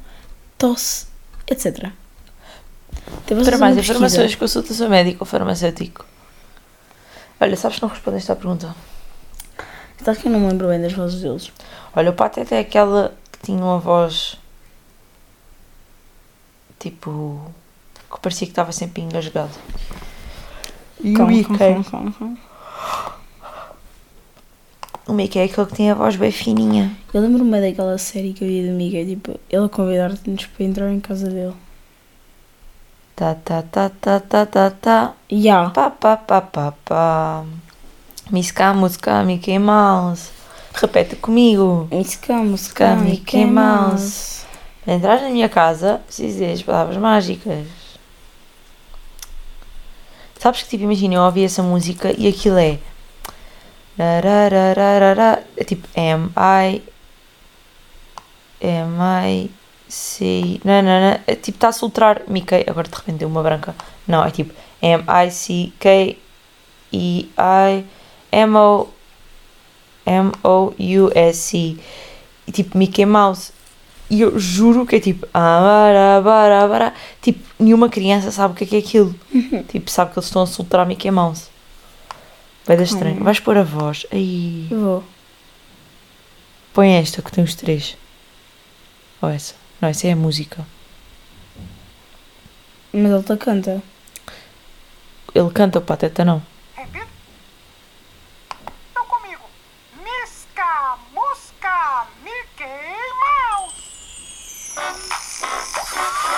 tosse, 0.59 1.07
etc. 1.47 1.93
Então, 3.25 3.45
Para 3.45 3.59
mais 3.59 3.79
informações, 3.79 4.35
consulta 4.35 4.73
o 4.73 4.75
seu 4.75 4.91
médico 4.91 5.19
ou 5.21 5.27
farmacêutico. 5.27 6.05
Olha, 7.41 7.57
sabes 7.57 7.77
que 7.77 7.83
não 7.83 7.89
respondeste 7.89 8.33
à 8.33 8.37
pergunta? 8.37 8.75
Sabe 10.05 10.19
que 10.19 10.27
eu 10.27 10.33
não 10.33 10.41
me 10.41 10.49
lembro 10.49 10.69
bem 10.69 10.81
das 10.81 10.93
vozes 10.93 11.21
deles? 11.21 11.53
Olha, 11.95 12.11
o 12.11 12.13
Pateta 12.13 12.57
é 12.57 12.61
aquela 12.61 13.15
que 13.31 13.39
tinha 13.47 13.59
uma 13.59 13.79
voz. 13.79 14.37
Tipo. 16.79 17.41
que 18.13 18.21
parecia 18.21 18.47
que 18.47 18.53
estava 18.53 18.73
sempre 18.73 19.03
engasgado. 19.03 19.55
E 21.01 21.17
o 21.17 21.27
Mickey? 21.27 21.55
O 25.07 25.13
Mickey 25.13 25.39
é 25.39 25.45
aquele 25.45 25.67
que 25.67 25.77
tem 25.77 25.91
a 25.91 25.95
voz 25.95 26.17
bem 26.17 26.33
fininha. 26.33 26.91
Eu 27.15 27.21
lembro-me 27.21 27.61
daquela 27.61 27.97
série 27.97 28.33
que 28.33 28.43
eu 28.43 28.49
via 28.49 28.69
do 28.69 28.77
Miguel, 28.77 29.07
tipo, 29.07 29.39
ele 29.49 29.65
a 29.65 29.69
convidar-nos 29.69 30.47
para 30.47 30.65
entrar 30.65 30.93
em 30.93 30.99
casa 30.99 31.31
dele. 31.31 31.55
Tá, 33.15 33.37
tá, 33.37 33.63
tá, 33.63 33.89
tá, 33.89 34.19
tá, 34.19 34.45
tá, 34.45 34.71
tá. 34.71 35.15
Ya. 35.31 35.71
Pá, 35.71 35.91
pá, 35.91 36.17
pá, 36.17 36.41
pá, 36.41 36.75
pá. 36.85 37.45
Música, 38.31 38.75
música, 38.75 39.23
Mickey 39.23 39.59
Mouse. 39.61 40.31
Repete 40.75 41.15
comigo. 41.15 41.89
Música, 41.91 42.35
música, 42.35 42.97
Mickey 42.97 43.11
Mickey 43.11 43.47
Mouse. 43.47 44.45
Para 44.85 44.95
entrar 44.95 45.21
na 45.23 45.31
minha 45.31 45.49
casa, 45.49 46.01
preciso 46.05 46.29
dizer 46.29 46.53
as 46.53 46.63
palavras 46.63 46.97
mágicas. 46.97 47.67
Sabes 50.39 50.65
que, 50.65 50.71
tipo, 50.71 50.83
imagina, 50.83 51.15
eu 51.15 51.23
ouvi 51.23 51.45
essa 51.45 51.63
música 51.63 52.13
e 52.19 52.27
aquilo 52.27 52.59
é. 52.59 52.79
É 53.99 55.65
tipo 55.65 55.89
M 55.95 56.31
I. 56.37 56.83
M 58.61 58.97
I. 59.01 59.51
C. 59.89 60.61
Não, 60.65 60.83
não, 60.83 61.01
não. 61.01 61.21
É 61.27 61.35
tipo, 61.37 61.57
está 61.57 61.69
a 61.69 61.73
soltar 61.73 62.23
Mickey. 62.27 62.65
Agora 62.67 62.89
de 62.89 62.95
repente 62.95 63.19
deu 63.19 63.29
uma 63.29 63.43
branca. 63.43 63.75
Não, 64.07 64.25
é 64.25 64.31
tipo 64.31 64.53
M 64.83 65.05
I 65.07 65.31
C 65.31 65.73
K 65.79 66.19
E 66.93 67.31
I 67.39 67.85
M 68.33 68.57
O. 68.57 68.89
M 70.05 70.33
O 70.43 70.73
U 70.79 71.11
S 71.15 71.39
C. 71.39 71.77
E 72.47 72.53
tipo 72.53 72.77
Mickey 72.77 73.07
Mouse. 73.07 73.53
E 74.11 74.21
eu 74.21 74.39
juro 74.39 74.87
que 74.87 74.97
é 74.97 75.01
tipo. 75.01 75.27
Abara. 75.33 76.93
Tipo, 77.23 77.41
nenhuma 77.59 77.89
criança 77.89 78.31
sabe 78.31 78.55
o 78.55 78.57
que 78.57 78.65
é, 78.65 78.67
que 78.67 78.77
é 78.77 78.79
aquilo. 78.81 79.15
tipo, 79.69 79.91
sabe 79.91 80.13
que 80.13 80.19
eles 80.19 80.27
estão 80.27 80.43
a 80.43 80.47
soltar 80.47 80.87
Mickey 80.87 81.11
Mouse. 81.11 81.49
Vai 82.67 82.77
dar 82.77 82.83
estranho. 82.83 83.21
Hum. 83.21 83.25
Vais 83.25 83.39
pôr 83.39 83.57
a 83.57 83.63
voz. 83.63 84.05
Aí. 84.11 84.67
Eu 84.71 84.81
vou. 84.81 85.05
Põe 86.75 86.95
esta 86.97 87.23
que 87.23 87.31
tem 87.31 87.45
os 87.45 87.55
três. 87.55 87.97
Ou 89.23 89.29
essa. 89.29 89.55
Não, 89.81 89.89
essa 89.89 90.09
é 90.09 90.13
a 90.13 90.17
música. 90.17 90.67
Mas 92.93 93.13
ele 93.13 93.23
te 93.23 93.37
canta. 93.37 93.83
Ele 95.35 95.51
canta 95.51 95.79
o 95.79 95.83
Pateta, 95.83 96.25
não. 96.25 96.43
Então 98.91 99.05
comigo. 99.07 99.43
Misca, 100.03 100.99
Mickey 102.25 102.65
Mouse. 103.23 103.77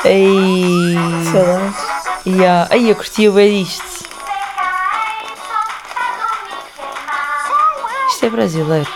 Ei. 0.04 0.94
Saudades. 1.32 2.26
Yeah. 2.26 2.68
Ai, 2.70 2.90
eu 2.90 2.96
curtia 2.96 3.30
bem 3.30 3.64
disto. 3.64 3.84
Isto 3.84 4.07
é 8.26 8.30
brasileiro. 8.30 8.90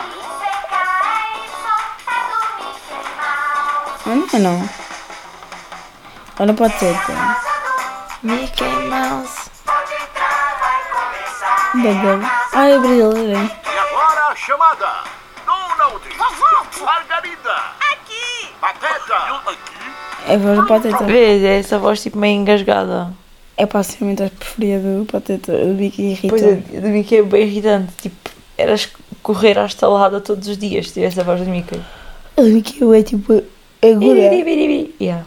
Ah, 4.04 4.14
não 4.14 4.26
é 4.32 4.38
não. 4.38 4.68
Olha 6.38 6.54
para 6.54 6.66
a 6.66 6.70
teta. 6.70 7.36
Mickey 8.22 8.64
Mouse. 8.64 9.50
Bebê. 11.74 12.26
Ah, 12.52 12.68
é 12.68 12.78
brasileira. 12.78 13.38
hein? 13.38 13.50
E 13.64 13.78
agora 13.78 14.26
a 14.28 14.34
chamada. 14.36 14.88
Donald. 15.46 16.02
Margarida. 16.80 17.54
Aqui. 17.92 18.48
Pateta. 18.60 19.16
Aqui. 19.16 19.58
É 20.28 20.34
a 20.34 20.38
voz 20.38 20.56
da 20.58 20.66
pateta. 20.66 21.04
Vês? 21.04 21.42
É 21.44 21.58
essa 21.60 21.78
voz 21.78 22.02
tipo 22.02 22.18
meio 22.18 22.40
engasgada. 22.40 23.12
É 23.56 23.66
passivamente 23.66 24.22
a 24.22 24.30
preferida 24.30 24.80
do 24.98 25.04
pateta. 25.06 25.52
Do 25.52 25.76
Vicky 25.76 26.02
irrita. 26.12 26.28
Pois 26.28 26.42
é, 26.42 26.54
do 26.80 26.88
Mickey 26.88 27.18
é 27.18 27.22
bem 27.22 27.42
irritante. 27.42 27.92
Tipo, 28.02 28.16
eras 28.58 28.88
correr 29.22 29.58
à 29.58 29.66
estalada 29.66 30.20
todos 30.20 30.48
os 30.48 30.58
dias 30.58 30.88
se 30.88 30.94
tivesse 30.94 31.20
a 31.20 31.22
voz 31.22 31.40
do 31.40 31.46
Mickey. 31.46 31.80
O 32.36 32.42
Vicky 32.44 32.78
é 32.94 33.02
tipo 33.02 33.42
aguda. 33.82 34.94
Yeah. 35.00 35.24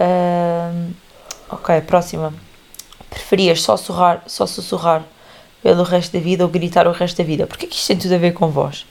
Ahm, 0.00 0.92
ok, 1.50 1.80
próxima. 1.82 2.32
Preferias 3.10 3.60
só 3.62 3.76
sussurrar, 3.76 4.22
só 4.26 4.46
sussurrar 4.46 5.02
pelo 5.62 5.82
resto 5.82 6.12
da 6.12 6.18
vida 6.20 6.44
ou 6.44 6.50
gritar 6.50 6.86
o 6.86 6.92
resto 6.92 7.18
da 7.18 7.24
vida? 7.24 7.46
Porquê 7.46 7.66
que 7.66 7.76
isto 7.76 7.86
tem 7.86 7.96
tudo 7.98 8.14
a 8.14 8.18
ver 8.18 8.32
com 8.32 8.48
voz? 8.48 8.86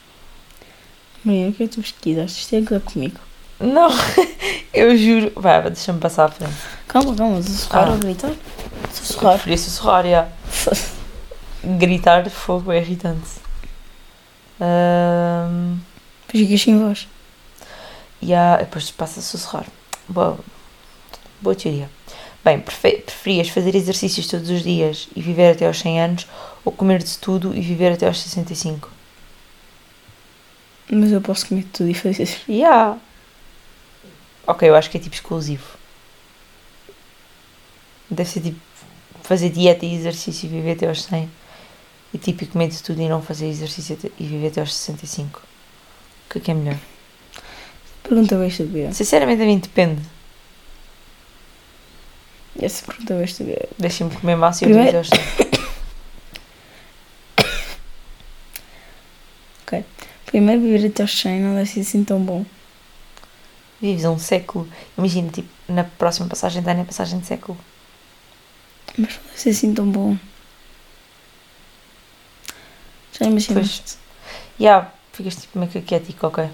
Maria, 1.24 1.48
o 1.48 1.52
que 1.52 1.64
é 1.64 1.66
que 1.66 1.74
tu 1.74 1.82
pesquisaste? 1.82 2.40
Isto 2.40 2.50
tem 2.50 2.64
que 2.64 2.72
ver 2.74 2.80
comigo. 2.80 3.18
Não, 3.60 3.90
eu 4.72 4.96
juro. 4.96 5.32
Vai, 5.36 5.62
deixa-me 5.62 6.00
passar 6.00 6.24
à 6.24 6.28
frente. 6.28 6.54
Calma, 6.88 7.14
calma. 7.14 7.42
Sussurrar 7.42 7.88
Ah. 7.88 7.92
ou 7.92 7.98
gritar? 7.98 8.32
Sussurrar. 8.92 9.34
Preferia 9.34 9.58
sussurrar, 9.58 10.06
yeah. 10.06 10.28
Gritar 11.64 12.22
de 12.22 12.30
fogo 12.30 12.72
é 12.72 12.78
irritante. 12.78 13.30
Depois 16.26 16.44
ficas 16.44 16.62
sem 16.62 16.78
voz. 16.78 17.08
E 18.20 18.34
há, 18.34 18.56
depois 18.56 18.90
passa 18.90 19.20
a 19.20 19.22
sussurrar. 19.22 19.66
Boa, 20.08 20.38
boa 21.40 21.54
teoria. 21.54 21.88
Bem, 22.44 22.58
prefe- 22.60 22.98
preferias 22.98 23.48
fazer 23.48 23.74
exercícios 23.74 24.26
todos 24.26 24.50
os 24.50 24.62
dias 24.62 25.08
e 25.14 25.22
viver 25.22 25.52
até 25.52 25.66
aos 25.66 25.78
100 25.78 26.00
anos 26.00 26.26
ou 26.64 26.72
comer 26.72 27.02
de 27.02 27.16
tudo 27.18 27.54
e 27.54 27.60
viver 27.60 27.92
até 27.92 28.06
aos 28.06 28.20
65? 28.20 28.90
Mas 30.90 31.12
eu 31.12 31.20
posso 31.20 31.46
comer 31.46 31.64
tudo 31.72 31.88
e 31.90 31.94
fazer 31.94 32.22
isso. 32.24 32.40
Yeah. 32.48 32.98
Ok, 34.46 34.68
eu 34.68 34.74
acho 34.74 34.90
que 34.90 34.96
é 34.96 35.00
tipo 35.00 35.14
exclusivo. 35.14 35.64
Deve 38.10 38.28
ser 38.28 38.40
tipo 38.40 38.58
fazer 39.22 39.50
dieta 39.50 39.86
e 39.86 39.94
exercício 39.94 40.46
e 40.46 40.48
viver 40.50 40.72
até 40.72 40.88
aos 40.88 41.04
100. 41.04 41.30
E 42.14 42.46
comer 42.46 42.68
de 42.68 42.82
tudo 42.82 43.00
e 43.00 43.08
não 43.08 43.22
fazer 43.22 43.46
exercício 43.48 43.98
e 44.18 44.26
viver 44.26 44.48
até 44.48 44.60
aos 44.60 44.74
65. 44.74 45.40
O 45.40 46.32
que 46.32 46.38
é 46.38 46.40
que 46.40 46.50
é 46.50 46.54
melhor? 46.54 46.78
Pergunta 48.02 48.36
bem 48.36 48.48
estúpida. 48.48 48.92
Sinceramente 48.92 49.42
a 49.42 49.46
mim 49.46 49.58
depende. 49.58 50.02
Essa 52.60 52.84
pergunta 52.84 53.14
bem 53.14 53.24
estúpida. 53.24 53.68
Deixem-me 53.78 54.14
comer 54.14 54.36
massa 54.36 54.64
e 54.64 54.68
eu 54.68 54.74
Primeiro- 54.74 54.98
aos 54.98 55.08
100. 55.08 55.18
Primeiro 60.26 60.62
viver 60.62 60.86
até 60.88 61.02
aos 61.02 61.18
100 61.20 61.40
não 61.40 61.54
deve 61.54 61.68
ser 61.68 61.80
assim 61.80 62.02
tão 62.04 62.18
bom. 62.18 62.44
Vives 63.82 64.04
um 64.06 64.18
século. 64.18 64.66
Imagina, 64.96 65.30
tipo, 65.30 65.48
na 65.68 65.84
próxima 65.84 66.26
passagem 66.26 66.62
de 66.62 66.70
ano 66.70 66.80
é 66.80 66.84
passagem 66.84 67.18
de 67.20 67.26
século. 67.26 67.58
Mas 68.96 69.16
não 69.16 69.22
deve 69.24 69.38
ser 69.40 69.50
assim 69.50 69.74
tão 69.74 69.86
bom. 69.90 70.16
Já 73.22 73.30
imaginaste? 73.30 73.96
E 74.58 74.64
yeah, 74.64 74.92
ficas 75.12 75.36
tipo 75.36 75.58
meio 75.58 75.70
caquético, 75.70 76.26
ok. 76.26 76.48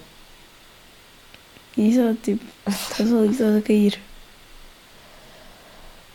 Exato, 1.76 2.18
tipo, 2.22 2.44
estás 2.66 3.12
ali, 3.12 3.30
estás 3.30 3.56
a 3.56 3.62
cair. 3.62 4.00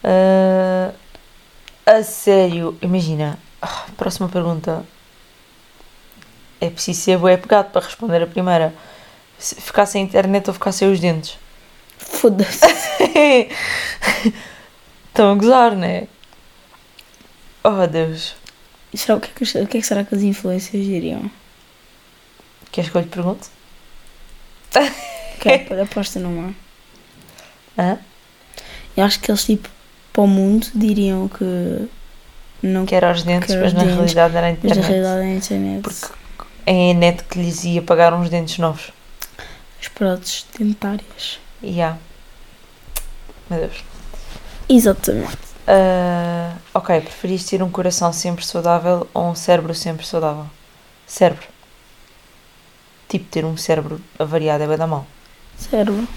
Ah, 0.04 0.94
a 1.86 2.04
sério, 2.04 2.78
imagina, 2.82 3.40
Próxima 3.98 4.28
pergunta. 4.28 4.86
É 6.60 6.70
preciso 6.70 7.02
ser 7.02 7.18
bué 7.18 7.38
pegado 7.38 7.70
para 7.70 7.86
responder 7.86 8.22
a 8.22 8.28
primeira. 8.28 8.74
Se 9.38 9.56
ficar 9.56 9.86
sem 9.86 10.04
internet 10.04 10.48
ou 10.48 10.54
ficar 10.54 10.72
sem 10.72 10.92
os 10.92 11.00
dentes? 11.00 11.38
Foda-se. 11.98 12.66
Estão 15.08 15.32
a 15.32 15.36
gozar, 15.36 15.76
né? 15.76 16.08
Oh 17.64 17.86
Deus. 17.88 18.36
Será, 18.96 19.18
o, 19.18 19.20
que 19.22 19.28
é 19.30 19.34
que, 19.34 19.44
o 19.44 19.68
que 19.68 19.78
é 19.78 19.82
que 19.82 19.88
será 19.88 20.04
que 20.04 20.14
as 20.16 20.22
influências 20.22 20.84
diriam? 20.86 21.30
Queres 22.72 22.90
que 22.90 22.98
eu 22.98 23.02
lhe 23.02 23.08
pergunte? 23.08 23.48
Que 25.40 25.50
é, 25.50 25.68
aposta 25.82 26.20
numa. 26.20 26.54
Hã? 27.78 27.98
Eu 28.96 29.04
acho 29.04 29.20
que 29.20 29.32
eles, 29.32 29.44
tipo, 29.46 29.68
para 30.12 30.24
o 30.24 30.28
mundo 30.28 30.68
diriam 30.76 31.28
que. 31.28 31.88
Não 32.62 32.86
Que 32.86 32.96
era 32.96 33.12
os 33.12 33.24
dentes, 33.24 33.50
era 33.50 33.62
mas 33.62 33.74
na 33.74 33.82
dentes, 33.82 33.96
realidade 33.96 34.38
era 34.38 34.48
a 34.48 34.50
Mas 34.52 34.58
internet. 34.60 34.82
na 34.82 34.88
realidade 34.88 35.22
é 35.22 35.26
a 35.26 35.36
internet. 35.36 35.82
Porque 35.82 36.08
é 36.66 36.92
a 36.92 36.94
net 36.94 37.24
que 37.24 37.40
lhes 37.40 37.64
ia 37.66 37.82
pagar 37.82 38.14
uns 38.14 38.30
dentes 38.30 38.58
novos. 38.58 38.92
As 39.82 39.88
próteses 39.90 40.46
dentárias. 40.58 41.40
E 41.62 41.82
há. 41.82 41.98
Meu 43.50 43.60
Deus. 43.60 43.84
Exatamente. 44.70 45.53
Ah, 45.68 46.58
ok, 46.74 47.02
preferias 47.02 47.46
ter 47.46 47.64
um 47.64 47.72
coração 47.72 48.12
sempre 48.12 48.46
saudável 48.46 49.08
ou 49.14 49.30
um 49.30 49.36
cérebro 49.36 49.74
sempre 49.74 50.06
saudável? 50.06 50.46
Cérebro. 51.08 51.48
Tipo, 53.08 53.26
ter 53.30 53.46
um 53.46 53.56
cérebro 53.56 54.02
avariado 54.20 54.64
é 54.64 54.68
bem 54.68 54.78
da 54.78 54.88
mal. 54.88 55.06
Cérebro. 55.58 56.08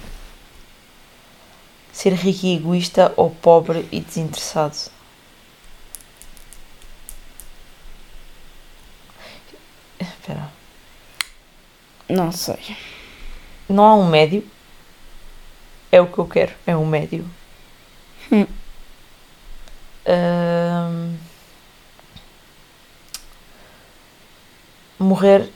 Ser 1.92 2.12
rico 2.14 2.46
e 2.46 2.56
egoísta 2.56 3.12
ou 3.16 3.30
pobre 3.30 3.88
e 3.92 4.00
desinteressado? 4.00 4.76
Espera. 10.00 10.50
Não 12.08 12.32
sei. 12.32 12.76
Não 13.68 13.84
há 13.84 13.94
um 13.94 14.08
médio? 14.08 14.48
É 15.90 16.00
o 16.00 16.06
que 16.06 16.18
eu 16.18 16.26
quero. 16.26 16.52
É 16.66 16.76
um 16.76 16.86
médio. 16.86 17.28
Hum. 18.30 18.46
Ahm, 20.06 21.16
morrer, 24.98 25.50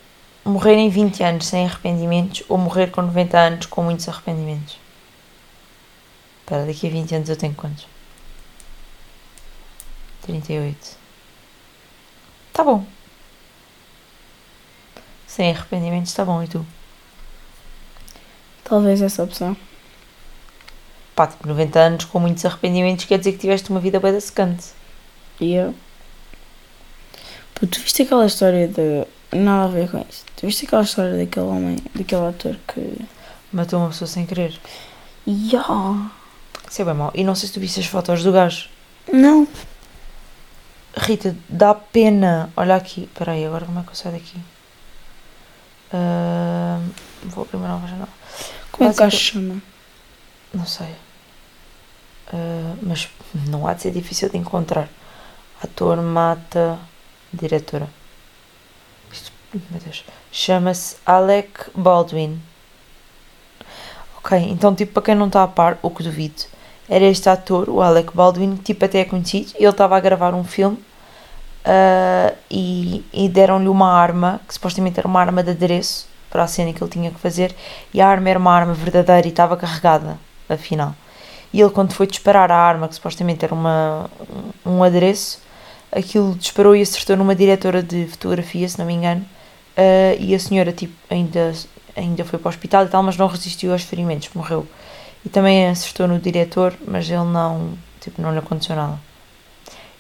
morrer 0.45 0.75
em 0.75 0.89
20 0.89 1.23
anos 1.23 1.47
sem 1.47 1.67
arrependimentos 1.67 2.43
ou 2.49 2.59
morrer 2.59 2.91
com 2.91 3.03
90 3.03 3.39
anos 3.39 3.67
com 3.67 3.83
muitos 3.83 4.09
arrependimentos? 4.09 4.79
Espera, 6.41 6.67
daqui 6.67 6.89
a 6.89 6.91
20 6.91 7.15
anos 7.15 7.29
eu 7.29 7.37
tenho 7.37 7.55
quantos? 7.55 7.87
38. 10.23 10.97
Tá 12.53 12.65
bom. 12.65 12.85
Sem 15.27 15.51
arrependimentos, 15.51 16.13
tá 16.13 16.25
bom. 16.25 16.43
E 16.43 16.49
tu? 16.49 16.67
Talvez 18.65 19.01
essa 19.01 19.23
opção. 19.23 19.57
Pá, 21.21 21.27
tipo, 21.27 21.47
90 21.47 21.79
anos 21.79 22.05
com 22.07 22.19
muitos 22.19 22.47
arrependimentos 22.47 23.05
quer 23.05 23.19
dizer 23.19 23.33
que 23.33 23.39
tiveste 23.39 23.69
uma 23.69 23.79
vida 23.79 24.01
bem 24.01 24.11
da 24.11 24.23
secante. 24.23 24.69
E 25.39 25.53
eu. 25.53 25.75
Pô, 27.55 27.67
tu 27.67 27.79
viste 27.79 28.01
aquela 28.01 28.25
história 28.25 28.67
de. 28.67 29.07
Nada 29.31 29.65
a 29.65 29.69
ver 29.69 29.91
com 29.91 29.99
isso. 29.99 30.25
Tu 30.35 30.47
viste 30.47 30.65
aquela 30.65 30.83
história 30.83 31.19
daquele 31.19 31.45
homem, 31.45 31.77
daquele 31.95 32.27
ator 32.27 32.57
que. 32.67 33.05
Matou 33.53 33.81
uma 33.81 33.89
pessoa 33.89 34.09
sem 34.09 34.25
querer. 34.25 34.59
Ya! 35.29 36.11
Isso 36.71 36.81
é 36.81 36.85
bem 36.87 36.95
mau. 36.95 37.13
E 37.15 37.23
não 37.23 37.35
sei 37.35 37.49
se 37.49 37.53
tu 37.53 37.61
viste 37.61 37.81
as 37.81 37.87
fotos 37.87 38.25
do 38.25 38.33
gajo. 38.33 38.71
Não! 39.13 39.47
Rita, 40.97 41.37
dá 41.51 41.75
pena. 41.75 42.51
Olha 42.57 42.77
aqui. 42.77 43.03
Espera 43.03 43.33
aí, 43.33 43.45
agora 43.45 43.67
como 43.67 43.79
é 43.79 43.83
que 43.83 43.91
eu 43.91 43.95
saio 43.95 44.15
daqui? 44.15 44.39
Ahm, 45.93 46.89
vou 47.25 47.45
primeiro 47.45 47.75
à 47.75 47.87
janela. 47.87 48.09
Como 48.73 48.89
é 48.89 48.93
que 48.95 48.99
o 48.99 49.05
gajo 49.05 49.19
chama? 49.19 49.63
Não 50.55 50.65
sei. 50.65 51.10
Ah, 52.33 52.75
mas 52.83 53.09
não 53.49 53.67
há 53.67 53.75
de 53.75 53.83
ser 53.83 53.91
difícil 53.91 54.29
de 54.29 54.39
encontrar. 54.39 54.89
Ator 55.63 56.01
mata 56.01 56.79
diretora. 57.33 57.89
Chama-se 60.33 60.97
Alec 61.05 61.71
Baldwin. 61.75 62.41
Ok, 64.19 64.39
então 64.39 64.75
tipo 64.75 64.93
para 64.93 65.03
quem 65.03 65.15
não 65.15 65.27
está 65.27 65.43
a 65.43 65.49
par, 65.49 65.79
o 65.83 65.91
que 65.91 66.03
duvido, 66.03 66.43
era 66.89 67.05
este 67.05 67.29
ator, 67.29 67.69
o 67.69 67.81
Alec 67.81 68.15
Baldwin, 68.15 68.57
que 68.57 68.63
tipo 68.65 68.85
até 68.85 69.01
é 69.01 69.05
conhecido, 69.05 69.53
ele 69.57 69.69
estava 69.69 69.97
a 69.97 70.01
gravar 70.01 70.35
um 70.35 70.45
filme 70.45 70.79
ah, 71.65 72.33
e, 72.51 73.05
e 73.13 73.29
deram-lhe 73.29 73.69
uma 73.69 73.93
arma, 73.93 74.41
que 74.47 74.55
supostamente 74.55 75.01
era 75.01 75.09
uma 75.09 75.21
arma 75.21 75.43
de 75.43 75.51
adereço 75.51 76.07
para 76.31 76.45
a 76.45 76.47
cena 76.47 76.73
que 76.73 76.83
ele 76.83 76.91
tinha 76.91 77.11
que 77.11 77.19
fazer, 77.19 77.55
e 77.93 78.01
a 78.01 78.07
arma 78.07 78.29
era 78.29 78.39
uma 78.39 78.53
arma 78.53 78.75
verdadeira 78.75 79.27
e 79.27 79.31
estava 79.31 79.57
carregada, 79.57 80.19
afinal. 80.49 80.95
E 81.53 81.61
ele 81.61 81.71
quando 81.71 81.93
foi 81.93 82.07
disparar 82.07 82.51
a 82.51 82.57
arma, 82.57 82.89
que 82.89 82.95
supostamente 82.95 83.45
era 83.45 83.55
uma, 83.55 84.09
um, 84.65 84.83
adereço, 84.83 85.41
aquilo 85.91 86.35
disparou 86.37 86.77
e 86.77 86.83
acertou 86.83 87.17
numa 87.17 87.35
diretora 87.35 87.83
de 87.83 88.07
fotografia, 88.07 88.69
se 88.69 88.79
não 88.79 88.87
me 88.87 88.95
engano, 88.95 89.25
ah, 89.77 90.15
e 90.19 90.35
a 90.35 90.39
senhora 90.39 90.73
tipo, 90.73 90.95
ainda, 91.09 91.53
ainda 91.97 92.25
foi 92.25 92.39
para 92.39 92.49
o 92.49 92.51
hospital 92.51 92.85
e 92.85 92.89
tal, 92.89 93.03
mas 93.03 93.17
não 93.17 93.27
resistiu 93.27 93.73
aos 93.73 93.83
ferimentos, 93.83 94.29
morreu. 94.35 94.67
E 95.25 95.29
também 95.29 95.69
acertou 95.69 96.07
no 96.07 96.19
diretor, 96.19 96.75
mas 96.87 97.09
ele 97.11 97.25
não, 97.25 97.75
tipo, 98.01 98.23
não 98.23 98.33
lhe 98.33 98.39
aconteceu 98.39 98.77
nada. 98.77 98.99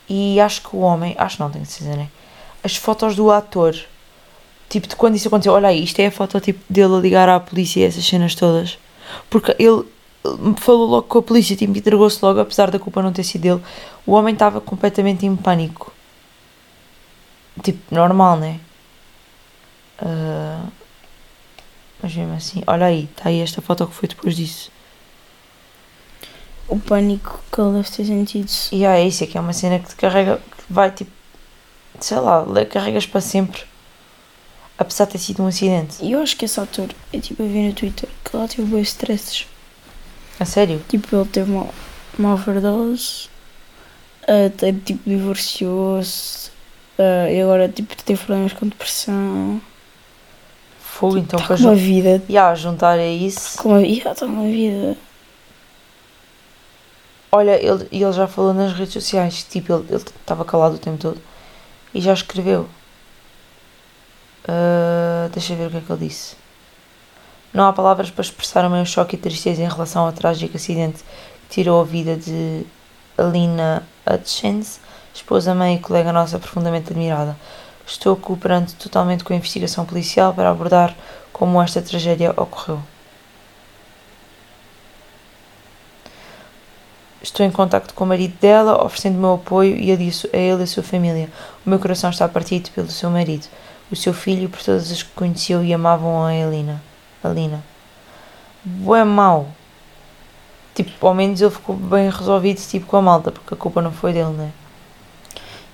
E 0.09 0.41
acho 0.41 0.63
que 0.63 0.75
o 0.75 0.81
homem, 0.81 1.15
acho 1.19 1.41
não, 1.41 1.51
tenho 1.51 1.65
que 1.65 1.79
dizer, 1.79 1.97
né? 1.97 2.09
As 2.65 2.77
fotos 2.77 3.15
do 3.17 3.31
ator, 3.31 3.77
tipo, 4.69 4.89
de 4.89 4.97
quando 4.97 5.17
isso 5.17 5.29
aconteceu, 5.29 5.53
olha 5.53 5.69
aí, 5.69 5.85
isto 5.85 6.01
é 6.01 6.07
a 6.07 6.11
foto 6.11 6.41
tipo, 6.41 6.61
dele 6.69 6.95
a 6.97 6.99
ligar 6.99 7.29
à 7.29 7.39
polícia 7.39 7.87
essas 7.87 8.05
cenas 8.05 8.35
todas. 8.35 8.79
Porque 9.29 9.55
ele 9.59 9.85
falou 10.59 10.87
logo 10.87 11.09
com 11.09 11.19
a 11.19 11.23
polícia, 11.23 11.57
tipo, 11.57 11.77
entregou-se 11.77 12.19
logo, 12.23 12.41
apesar 12.41 12.71
da 12.71 12.79
culpa 12.79 13.03
não 13.03 13.13
ter 13.13 13.25
sido 13.25 13.43
dele. 13.43 13.63
O 14.07 14.13
homem 14.13 14.35
estava 14.35 14.61
completamente 14.61 15.25
em 15.27 15.37
pânico. 15.37 15.93
Tipo, 17.63 17.95
normal, 17.95 18.37
né? 18.37 18.61
Ah, 19.99 20.65
mas 22.03 22.15
mesmo 22.15 22.35
assim, 22.35 22.63
olha 22.67 22.87
aí, 22.87 23.05
está 23.05 23.29
aí 23.29 23.41
esta 23.41 23.61
foto 23.61 23.87
que 23.87 23.95
foi 23.95 24.09
depois 24.09 24.35
disso. 24.35 24.71
O 26.69 26.79
pânico 26.79 27.41
que 27.53 27.61
ele 27.61 27.73
deve 27.73 27.91
ter 27.91 28.05
sentido. 28.05 28.51
E 28.73 28.85
é 28.85 29.05
isso, 29.07 29.25
é 29.25 29.27
que 29.27 29.37
é 29.37 29.41
uma 29.41 29.53
cena 29.53 29.79
que 29.79 29.89
te 29.89 29.97
carrega, 29.97 30.39
que 30.39 30.73
vai 30.73 30.91
tipo, 30.91 31.11
sei 31.99 32.19
lá, 32.19 32.45
carregas 32.67 33.07
para 33.07 33.21
sempre. 33.21 33.63
Apesar 34.79 35.05
de 35.05 35.13
ter 35.13 35.19
sido 35.19 35.43
um 35.43 35.47
acidente. 35.47 36.03
E 36.03 36.13
eu 36.13 36.23
acho 36.23 36.37
que 36.37 36.47
esse 36.47 36.59
ator, 36.59 36.89
eu 37.13 37.21
tipo, 37.21 37.43
eu 37.43 37.49
vi 37.49 37.69
no 37.69 37.75
Twitter 37.75 38.09
que 38.25 38.37
lá 38.37 38.49
teve 38.49 38.63
bons 38.63 38.89
stresses. 38.89 39.47
A 40.40 40.44
sério? 40.44 40.83
Tipo, 40.88 41.14
ele 41.16 41.29
teve 41.29 41.53
uma, 41.53 41.68
uma 42.18 42.33
overdose, 42.35 43.29
uh, 44.24 44.50
te- 44.57 44.72
tipo, 44.72 45.09
divorciou-se, 45.09 46.48
uh, 46.98 47.29
e 47.31 47.40
agora, 47.42 47.68
tipo, 47.68 47.94
teve 48.03 48.18
problemas 48.24 48.53
com 48.55 48.66
depressão. 48.66 49.61
Fogo, 50.81 51.18
então 51.18 51.38
Tá 51.40 51.46
para 51.46 51.57
com 51.57 51.62
uma 51.62 51.74
vida, 51.74 52.22
E 52.29 52.37
a 52.38 52.55
juntar 52.55 52.98
a 52.98 53.07
isso. 53.07 53.57
com 53.62 53.70
uma, 53.70 53.83
yeah, 53.83 54.14
tá 54.14 54.26
uma 54.26 54.44
vida. 54.50 54.96
Olha, 57.33 57.53
ele, 57.62 57.87
ele 57.92 58.12
já 58.12 58.26
falou 58.26 58.53
nas 58.53 58.72
redes 58.72 58.92
sociais, 58.92 59.44
tipo, 59.44 59.72
ele 59.72 59.96
estava 59.96 60.44
calado 60.44 60.74
o 60.76 60.79
tempo 60.79 60.98
todo 60.98 61.20
e 61.94 62.00
já 62.00 62.12
escreveu. 62.12 62.68
Ah, 64.48 65.29
deixa 65.33 65.53
eu 65.53 65.57
ver 65.59 65.66
o 65.66 65.70
que 65.70 65.76
é 65.76 65.81
que 65.81 65.92
ele 65.92 66.09
disse. 66.09 66.37
Não 67.53 67.67
há 67.67 67.73
palavras 67.73 68.11
para 68.11 68.23
expressar 68.23 68.65
o 68.65 68.71
meu 68.71 68.85
choque 68.85 69.17
e 69.17 69.19
tristeza 69.19 69.63
em 69.63 69.69
relação 69.69 70.07
ao 70.07 70.13
trágico 70.13 70.57
acidente 70.57 71.03
que 71.49 71.55
tirou 71.55 71.81
a 71.81 71.85
vida 71.85 72.17
de 72.17 72.65
Alina 73.19 73.83
Hutchins, 74.09 74.79
esposa, 75.13 75.53
mãe 75.53 75.75
e 75.75 75.79
colega 75.81 76.13
nossa 76.13 76.39
profundamente 76.39 76.93
admirada. 76.93 77.37
Estou 77.85 78.15
cooperando 78.15 78.73
totalmente 78.75 79.25
com 79.25 79.33
a 79.33 79.37
investigação 79.37 79.85
policial 79.85 80.33
para 80.33 80.49
abordar 80.49 80.95
como 81.33 81.61
esta 81.61 81.83
tragédia 81.83 82.31
ocorreu. 82.37 82.81
Estou 87.21 87.45
em 87.45 87.51
contacto 87.51 87.93
com 87.93 88.05
o 88.05 88.07
marido 88.07 88.35
dela, 88.41 88.83
oferecendo 88.85 89.19
o 89.19 89.21
meu 89.21 89.35
apoio 89.35 89.77
e 89.77 89.91
a, 89.91 89.97
disso, 89.97 90.29
a 90.33 90.37
ele 90.37 90.61
e 90.61 90.63
a 90.63 90.67
sua 90.67 90.83
família. 90.83 91.29
O 91.67 91.69
meu 91.69 91.79
coração 91.79 92.11
está 92.11 92.29
partido 92.29 92.71
pelo 92.71 92.89
seu 92.89 93.11
marido, 93.11 93.47
o 93.91 93.97
seu 93.97 94.15
filho 94.15 94.45
e 94.45 94.49
por 94.49 94.63
todas 94.63 94.91
as 94.91 95.03
que 95.03 95.11
conheceu 95.15 95.65
e 95.65 95.75
amavam 95.75 96.25
a 96.25 96.35
Elina. 96.35 96.81
Alina. 97.23 97.63
Bué 98.65 99.05
mau. 99.05 99.49
Tipo, 100.75 101.07
ao 101.07 101.15
menos 101.15 101.41
ele 101.41 101.51
ficou 101.51 101.75
bem 101.75 102.09
resolvido 102.11 102.61
tipo, 102.61 102.87
com 102.87 102.97
a 102.97 103.03
malta, 103.03 103.31
porque 103.31 103.55
a 103.55 103.57
culpa 103.57 103.83
não 103.83 103.93
foi 103.93 104.13
dele, 104.13 104.31
né? 104.31 104.53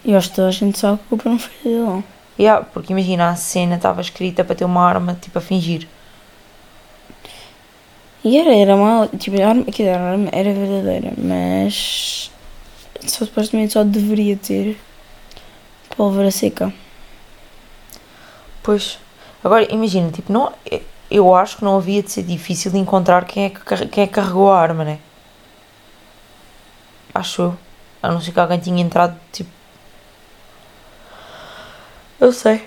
E 0.04 0.12
eu 0.12 0.18
acho 0.18 0.30
que 0.30 0.36
toda 0.36 0.48
a 0.48 0.52
gente 0.52 0.78
sabe 0.78 0.98
que 0.98 1.04
a 1.04 1.08
culpa 1.08 1.28
não 1.28 1.38
foi 1.38 1.54
dele. 1.62 2.04
Yeah, 2.38 2.64
porque 2.72 2.92
imagina, 2.92 3.30
a 3.30 3.36
cena 3.36 3.76
estava 3.76 4.00
escrita 4.00 4.44
para 4.44 4.54
ter 4.54 4.64
uma 4.64 4.82
arma, 4.86 5.18
tipo, 5.20 5.38
a 5.38 5.40
fingir. 5.40 5.88
E 8.24 8.38
era, 8.38 8.54
era 8.54 8.76
mal, 8.76 9.08
tipo, 9.08 9.40
a 9.40 9.48
arma, 9.48 9.64
quer 9.64 9.70
dizer, 9.70 9.90
a 9.90 10.10
arma 10.10 10.28
era 10.32 10.52
verdadeira, 10.52 11.12
mas 11.16 12.30
só 13.06 13.24
supostamente 13.24 13.72
só 13.72 13.84
deveria 13.84 14.36
ter 14.36 14.76
Pólvora 15.96 16.30
seca. 16.30 16.72
Pois. 18.62 18.98
Agora, 19.42 19.66
imagina, 19.72 20.10
tipo, 20.10 20.30
não, 20.30 20.52
eu 21.10 21.34
acho 21.34 21.58
que 21.58 21.64
não 21.64 21.76
havia 21.76 22.02
de 22.02 22.10
ser 22.10 22.22
difícil 22.22 22.70
de 22.70 22.78
encontrar 22.78 23.24
quem 23.24 23.44
é 23.44 23.50
que, 23.50 23.86
quem 23.88 24.04
é 24.04 24.06
que 24.06 24.12
carregou 24.14 24.50
a 24.50 24.60
arma, 24.60 24.84
né? 24.84 24.98
Acho 27.14 27.42
eu. 27.42 27.58
A 28.02 28.10
não 28.10 28.20
ser 28.20 28.32
que 28.32 28.40
alguém 28.40 28.58
tinha 28.58 28.82
entrado, 28.82 29.18
tipo. 29.32 29.50
Eu 32.20 32.32
sei. 32.32 32.66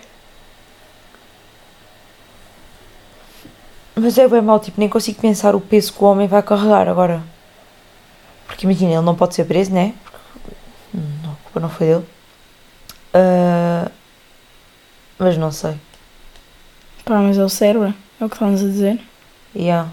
Mas 3.96 4.18
é 4.18 4.28
bem 4.28 4.42
mau, 4.42 4.60
tipo, 4.60 4.80
nem 4.80 4.88
consigo 4.88 5.20
pensar 5.20 5.56
o 5.56 5.62
peso 5.62 5.94
que 5.94 6.04
o 6.04 6.08
homem 6.08 6.28
vai 6.28 6.42
carregar 6.42 6.88
agora. 6.88 7.22
Porque 8.48 8.66
imagina, 8.66 8.94
ele 8.94 9.02
não 9.02 9.16
pode 9.16 9.36
ser 9.36 9.46
preso, 9.46 9.74
né? 9.74 9.94
Porque, 10.42 10.58
não, 10.94 11.34
a 11.34 11.36
culpa 11.44 11.60
não 11.60 11.70
foi 11.70 11.88
dele. 11.88 12.08
Ah, 13.14 13.92
mas 15.18 15.38
não 15.38 15.52
sei. 15.52 15.76
Pá, 17.04 17.20
mas 17.20 17.38
é 17.38 17.44
o 17.44 17.50
cérebro. 17.50 17.94
É 18.20 18.26
o 18.26 18.30
que 18.30 18.36
estamos 18.36 18.62
a 18.62 18.66
dizer. 18.66 19.00
Yeah. 19.56 19.90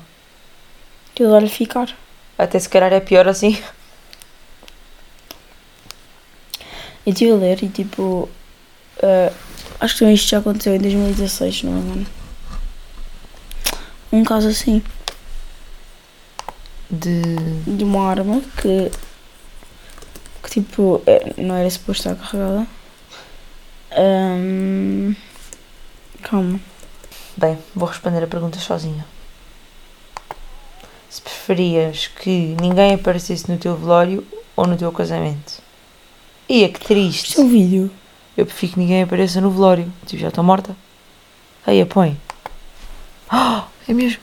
Aquilo 1.13 1.31
vai-lhe 1.31 1.49
ficar. 1.49 1.89
Até 2.37 2.59
se 2.59 2.69
calhar 2.69 2.93
é 2.93 3.01
pior 3.01 3.27
assim. 3.29 3.57
Eu 7.07 7.13
estive 7.13 7.33
a 7.33 7.37
ler 7.37 7.63
e 7.63 7.69
tipo. 7.69 8.29
eh, 9.03 9.33
acho 9.81 9.95
que 9.95 10.01
também 10.01 10.15
isto 10.15 10.29
já 10.29 10.39
aconteceu 10.39 10.75
em 10.75 10.79
2016, 10.79 11.57
se 11.59 11.67
não 11.67 11.73
me 11.73 11.81
engano. 11.81 12.07
Um 14.13 14.25
caso 14.25 14.49
assim, 14.49 14.83
De. 16.91 17.23
de 17.67 17.85
uma 17.85 18.11
arma 18.11 18.43
que. 18.61 18.91
que 20.43 20.51
tipo. 20.51 21.01
eh, 21.07 21.33
não 21.39 21.55
era 21.55 21.71
suposto 21.71 22.09
estar 22.09 22.17
carregada. 22.23 22.67
Ahm, 23.93 25.15
calma. 26.23 26.61
Bem, 27.37 27.59
vou 27.75 27.87
responder 27.87 28.25
a 28.25 28.27
pergunta 28.27 28.59
sozinha. 28.59 29.05
Se 31.11 31.21
preferias 31.21 32.07
que 32.07 32.57
ninguém 32.59 32.95
aparecesse 32.95 33.51
no 33.51 33.59
teu 33.59 33.77
velório 33.77 34.27
ou 34.57 34.67
no 34.67 34.77
teu 34.77 34.91
casamento? 34.91 35.61
Ia, 36.49 36.69
que 36.71 36.81
triste. 36.81 37.29
Isto 37.29 37.43
é 37.43 37.45
um 37.45 37.49
vídeo. 37.49 37.91
Eu 38.37 38.47
prefiro 38.47 38.73
que 38.73 38.79
ninguém 38.79 39.03
apareça 39.03 39.39
no 39.41 39.51
velório. 39.51 39.93
Tipo, 40.07 40.23
já 40.23 40.29
estou 40.29 40.43
morta. 40.43 40.75
Aí, 41.67 41.85
põe. 41.85 42.19
Ah, 43.29 43.67
é 43.87 43.93
mesmo? 43.93 44.23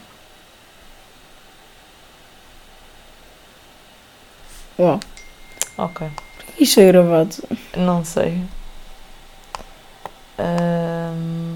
Uau. 4.79 4.99
Ok. 5.77 6.07
Isto 6.59 6.79
é 6.79 6.87
gravado. 6.87 7.35
Não 7.75 8.03
sei. 8.03 8.41
Ahm. 10.39 11.52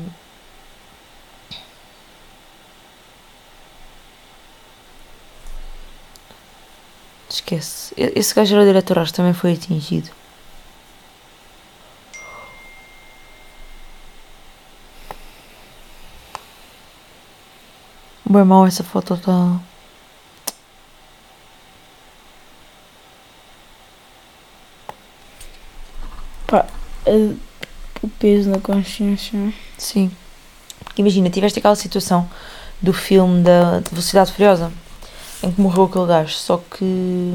Esquece. 7.37 7.93
Esse 7.95 8.33
gajo 8.33 8.55
era 8.55 8.63
o 8.63 8.65
diretor, 8.65 8.97
acho 8.99 9.11
que 9.11 9.17
também 9.17 9.33
foi 9.33 9.53
atingido. 9.53 10.09
Bem 18.25 18.43
mal 18.43 18.65
essa 18.65 18.83
foto 18.83 19.13
está. 19.13 19.59
Pá, 26.47 26.65
o 28.01 28.07
peso 28.19 28.49
na 28.49 28.59
consciência. 28.59 29.53
Sim. 29.77 30.11
Porque 30.83 31.01
imagina, 31.01 31.29
tiveste 31.29 31.59
aquela 31.59 31.75
situação 31.75 32.27
do 32.81 32.93
filme 32.93 33.43
da 33.43 33.79
de 33.79 33.89
Velocidade 33.91 34.31
Furiosa 34.31 34.71
em 35.43 35.51
que 35.51 35.61
morreu 35.61 35.83
aquele 35.83 36.07
gajo, 36.07 36.33
só 36.33 36.57
que 36.57 37.33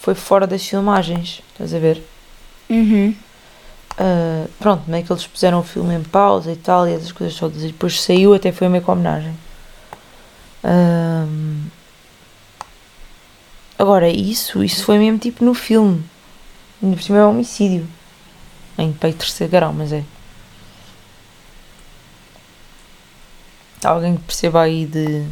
foi 0.00 0.14
fora 0.14 0.46
das 0.46 0.66
filmagens, 0.66 1.42
estás 1.52 1.74
a 1.74 1.78
ver? 1.78 2.02
Uhum. 2.68 3.14
Ah, 3.98 4.46
pronto, 4.60 4.88
meio 4.88 5.04
que 5.04 5.12
eles 5.12 5.26
puseram 5.26 5.58
o 5.58 5.64
filme 5.64 5.94
em 5.94 6.02
pausa 6.04 6.52
e 6.52 6.56
tal, 6.56 6.88
e 6.88 6.92
essas 6.92 7.10
coisas 7.10 7.36
todas, 7.36 7.62
e 7.64 7.68
depois 7.68 8.00
saiu, 8.00 8.32
até 8.32 8.52
foi 8.52 8.68
meio 8.68 8.82
que 8.84 8.90
homenagem. 8.90 9.34
Ahm, 10.62 11.68
agora, 13.78 14.08
isso, 14.08 14.62
isso 14.62 14.84
foi 14.84 14.98
mesmo 14.98 15.18
tipo 15.18 15.44
no 15.44 15.54
filme. 15.54 16.04
Ainda 16.82 16.96
por 16.96 17.02
cima 17.02 17.18
é 17.18 17.24
um 17.24 17.30
homicídio. 17.30 17.88
Em 18.78 18.92
peito 18.92 19.18
terceiro 19.18 19.50
grau, 19.50 19.72
mas 19.72 19.92
é. 19.92 20.04
Alguém 23.84 24.16
que 24.16 24.22
perceba 24.22 24.62
aí 24.62 24.86
de. 24.86 25.24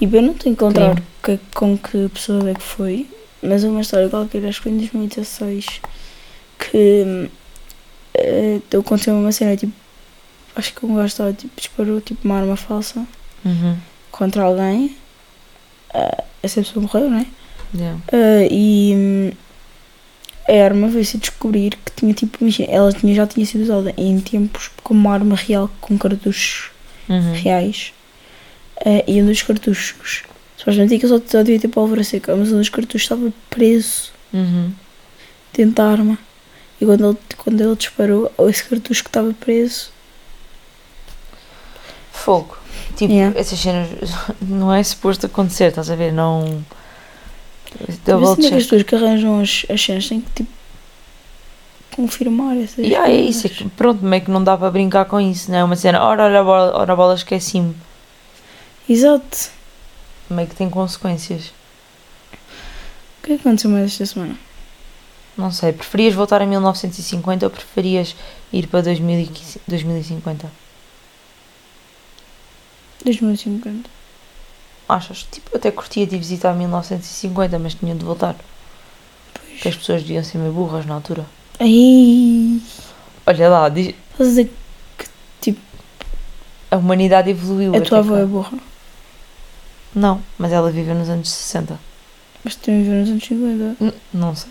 Tipo, 0.00 0.16
eu 0.16 0.22
não 0.22 0.32
estou 0.32 0.48
a 0.50 0.52
encontrar 0.52 1.02
que, 1.22 1.38
com 1.54 1.76
que 1.78 2.08
pessoa 2.08 2.50
é 2.50 2.54
que 2.54 2.62
foi, 2.62 3.06
mas 3.42 3.62
é 3.62 3.68
uma 3.68 3.82
história 3.82 4.08
qualquer, 4.08 4.44
acho 4.46 4.58
que 4.58 4.62
foi 4.64 4.72
em 4.72 4.78
2016, 4.78 5.66
que 6.58 7.28
eh, 8.14 8.60
aconteceu 8.76 9.14
uma 9.14 9.30
cena, 9.30 9.56
tipo, 9.56 9.72
acho 10.56 10.74
que 10.74 10.84
um 10.86 10.94
gajo 10.94 11.06
estava, 11.06 11.32
tipo, 11.34 11.52
disparou, 11.56 12.00
tipo, 12.00 12.20
uma 12.26 12.38
arma 12.38 12.56
falsa 12.56 13.06
Uhum. 13.44 13.76
contra 14.10 14.42
alguém, 14.42 14.96
eh, 15.94 16.24
essa 16.42 16.62
pessoa 16.62 16.82
morreu, 16.82 17.10
né? 17.10 17.26
Yeah. 17.74 18.00
Eh, 18.10 18.48
e 18.50 18.92
hum, 18.96 19.32
a 20.48 20.64
arma 20.64 20.88
veio-se 20.88 21.18
descobrir 21.18 21.76
que 21.84 21.92
tinha, 21.94 22.14
tipo, 22.14 22.38
ela 22.68 22.90
tinha, 22.92 23.14
já 23.14 23.26
tinha 23.26 23.44
sido 23.46 23.62
usada 23.64 23.92
em 23.98 24.18
tempos 24.18 24.70
como 24.82 24.98
uma 25.00 25.12
arma 25.14 25.36
real 25.36 25.70
com 25.80 25.96
cartuchos 25.98 26.70
Uhum. 27.08 27.32
reais 27.34 27.92
eh, 28.84 29.04
e 29.06 29.22
um 29.22 29.26
dos 29.26 29.42
cartuchos 29.42 30.22
supostamente 30.56 30.94
aquilo 30.94 31.18
só, 31.18 31.24
só 31.26 31.38
devia 31.42 31.58
ter 31.60 31.68
pólvora 31.68 32.02
seca 32.04 32.34
mas 32.36 32.52
um 32.52 32.58
dos 32.58 32.68
cartuchos 32.68 33.02
estava 33.02 33.32
preso 33.48 34.10
Uhum. 34.32 34.72
dentro 35.52 35.74
da 35.74 35.88
arma 35.90 36.18
e 36.80 36.84
quando 36.86 37.08
ele, 37.08 37.18
quando 37.36 37.60
ele 37.60 37.74
disparou 37.76 38.32
esse 38.48 38.62
cartucho 38.64 39.02
que 39.02 39.08
estava 39.10 39.32
preso 39.34 39.90
Fogo. 42.12 42.56
Tipo, 42.96 43.12
Yeah. 43.12 43.38
essas 43.38 43.58
cenas 43.58 43.88
não 44.42 44.72
é 44.72 44.82
suposto 44.82 45.26
acontecer, 45.26 45.68
estás 45.68 45.90
a 45.90 45.96
ver? 45.96 46.12
Não. 46.12 46.62
Double 48.04 48.32
isso 48.32 48.46
é 48.46 48.50
que 48.50 48.54
as 48.56 48.62
pessoas 48.64 48.82
que 48.82 48.94
arranjam 48.94 49.40
as, 49.40 49.64
as 49.70 49.82
cenas 49.82 50.08
têm 50.08 50.20
que 50.20 50.30
tipo 50.32 50.50
confirmar 51.94 52.56
essas 52.56 52.78
Yeah, 52.78 53.10
é 53.10 53.16
isso, 53.16 53.46
é 53.46 53.50
que, 53.50 53.68
pronto, 53.70 54.04
meio 54.04 54.22
que 54.24 54.30
não 54.30 54.42
dá 54.44 54.56
para 54.56 54.70
brincar 54.70 55.04
com 55.06 55.20
isso, 55.20 55.50
não 55.50 55.58
é? 55.58 55.64
Uma 55.64 55.76
cena, 55.76 56.02
ora, 56.02 56.24
ora, 56.24 56.40
a 56.40 56.44
bola, 56.44 56.76
ora 56.78 56.92
a 56.92 56.96
bola 56.96 57.14
esqueci-me. 57.14 57.74
Exato 58.92 59.50
Meio 60.28 60.46
que 60.48 60.54
tem 60.54 60.68
consequências. 60.70 61.46
o 61.48 63.22
que 63.22 63.32
é 63.32 63.36
que 63.36 63.40
aconteceu 63.48 63.70
mais 63.70 63.86
esta 63.92 64.06
semana? 64.06 64.36
Não 65.36 65.50
sei, 65.50 65.72
preferias 65.72 66.14
voltar 66.14 66.40
a 66.42 66.46
1950 66.46 67.46
ou 67.46 67.50
preferias 67.50 68.14
ir 68.52 68.66
para 68.68 68.82
2015 68.82 69.60
2050? 69.66 70.50
2050 73.04 73.88
Achas? 74.88 75.26
Tipo, 75.30 75.50
eu 75.52 75.58
até 75.58 75.70
curtia 75.70 76.04
de 76.06 76.18
visitar 76.18 76.52
1950, 76.52 77.58
mas 77.60 77.74
tinha 77.74 77.94
de 77.94 78.04
voltar. 78.04 78.34
Porque 79.34 79.68
as 79.68 79.76
pessoas 79.76 80.02
deviam 80.02 80.24
ser 80.24 80.38
meio 80.38 80.52
burras 80.52 80.84
na 80.84 80.94
altura. 80.94 81.24
Ai, 81.60 82.60
Olha 83.24 83.48
lá, 83.48 83.68
diz- 83.68 83.94
estás 84.12 84.30
a 84.30 84.32
dizer 84.42 84.52
a 86.72 86.76
humanidade 86.76 87.30
evoluiu. 87.30 87.72
que 87.72 87.78
a 87.78 87.82
tua 87.82 87.98
avó 87.98 88.16
é 88.16 88.24
burra 88.24 88.58
Não, 89.94 90.20
mas 90.38 90.52
ela 90.52 90.70
viveu 90.70 90.94
nos 90.94 91.08
anos 91.08 91.28
60. 91.28 91.78
mas 92.44 92.54
tu 92.56 92.62
também 92.66 92.82
viveu 92.82 93.00
nos 93.00 93.08
anos 93.10 93.24
50 93.24 93.76
N- 93.84 93.94
Não 94.14 94.34
sei. 94.36 94.50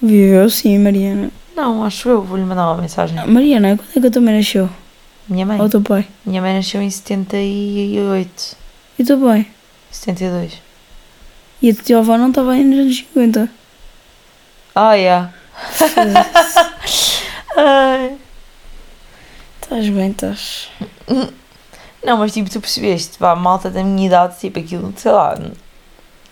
viveu 0.00 0.48
sim 0.50 0.78
Mariana 0.78 1.30
Não, 1.56 1.84
acho 1.84 2.08
eu. 2.08 2.22
Vou-lhe 2.22 2.44
mandar 2.44 2.70
uma 2.72 2.80
mensagem. 2.82 3.16
Mariana, 3.26 3.76
quando 3.76 3.96
é 3.96 4.00
que 4.00 4.06
a 4.06 4.10
tua 4.10 4.22
mãe 4.22 4.36
nasceu? 4.36 4.68
Minha 5.28 5.46
mãe. 5.46 5.58
Ou 5.60 5.66
o 5.66 5.68
teu 5.70 5.80
pai? 5.80 6.06
Minha 6.26 6.40
mãe 6.42 6.54
nasceu 6.54 6.82
em 6.82 6.90
78. 6.90 8.56
E 8.98 9.02
o 9.02 9.06
teu 9.06 9.18
pai? 9.20 9.46
72. 9.90 10.60
E 11.62 11.70
a 11.70 11.74
tua 11.74 11.98
avó 11.98 12.18
não 12.18 12.30
estava 12.30 12.52
aí 12.52 12.64
nos 12.64 12.78
anos 12.80 12.96
50. 12.98 13.48
Ah, 14.74 14.94
yeah. 14.94 15.32
Ai. 17.56 18.16
Estás 19.62 19.88
bem, 19.90 20.10
estás. 20.10 20.68
Não, 22.04 22.16
mas 22.18 22.32
tipo, 22.32 22.50
tu 22.50 22.60
percebeste, 22.60 23.18
vá, 23.18 23.34
malta 23.36 23.70
da 23.70 23.82
minha 23.82 24.06
idade, 24.06 24.38
tipo, 24.38 24.58
aquilo, 24.58 24.92
sei 24.96 25.12
lá, 25.12 25.38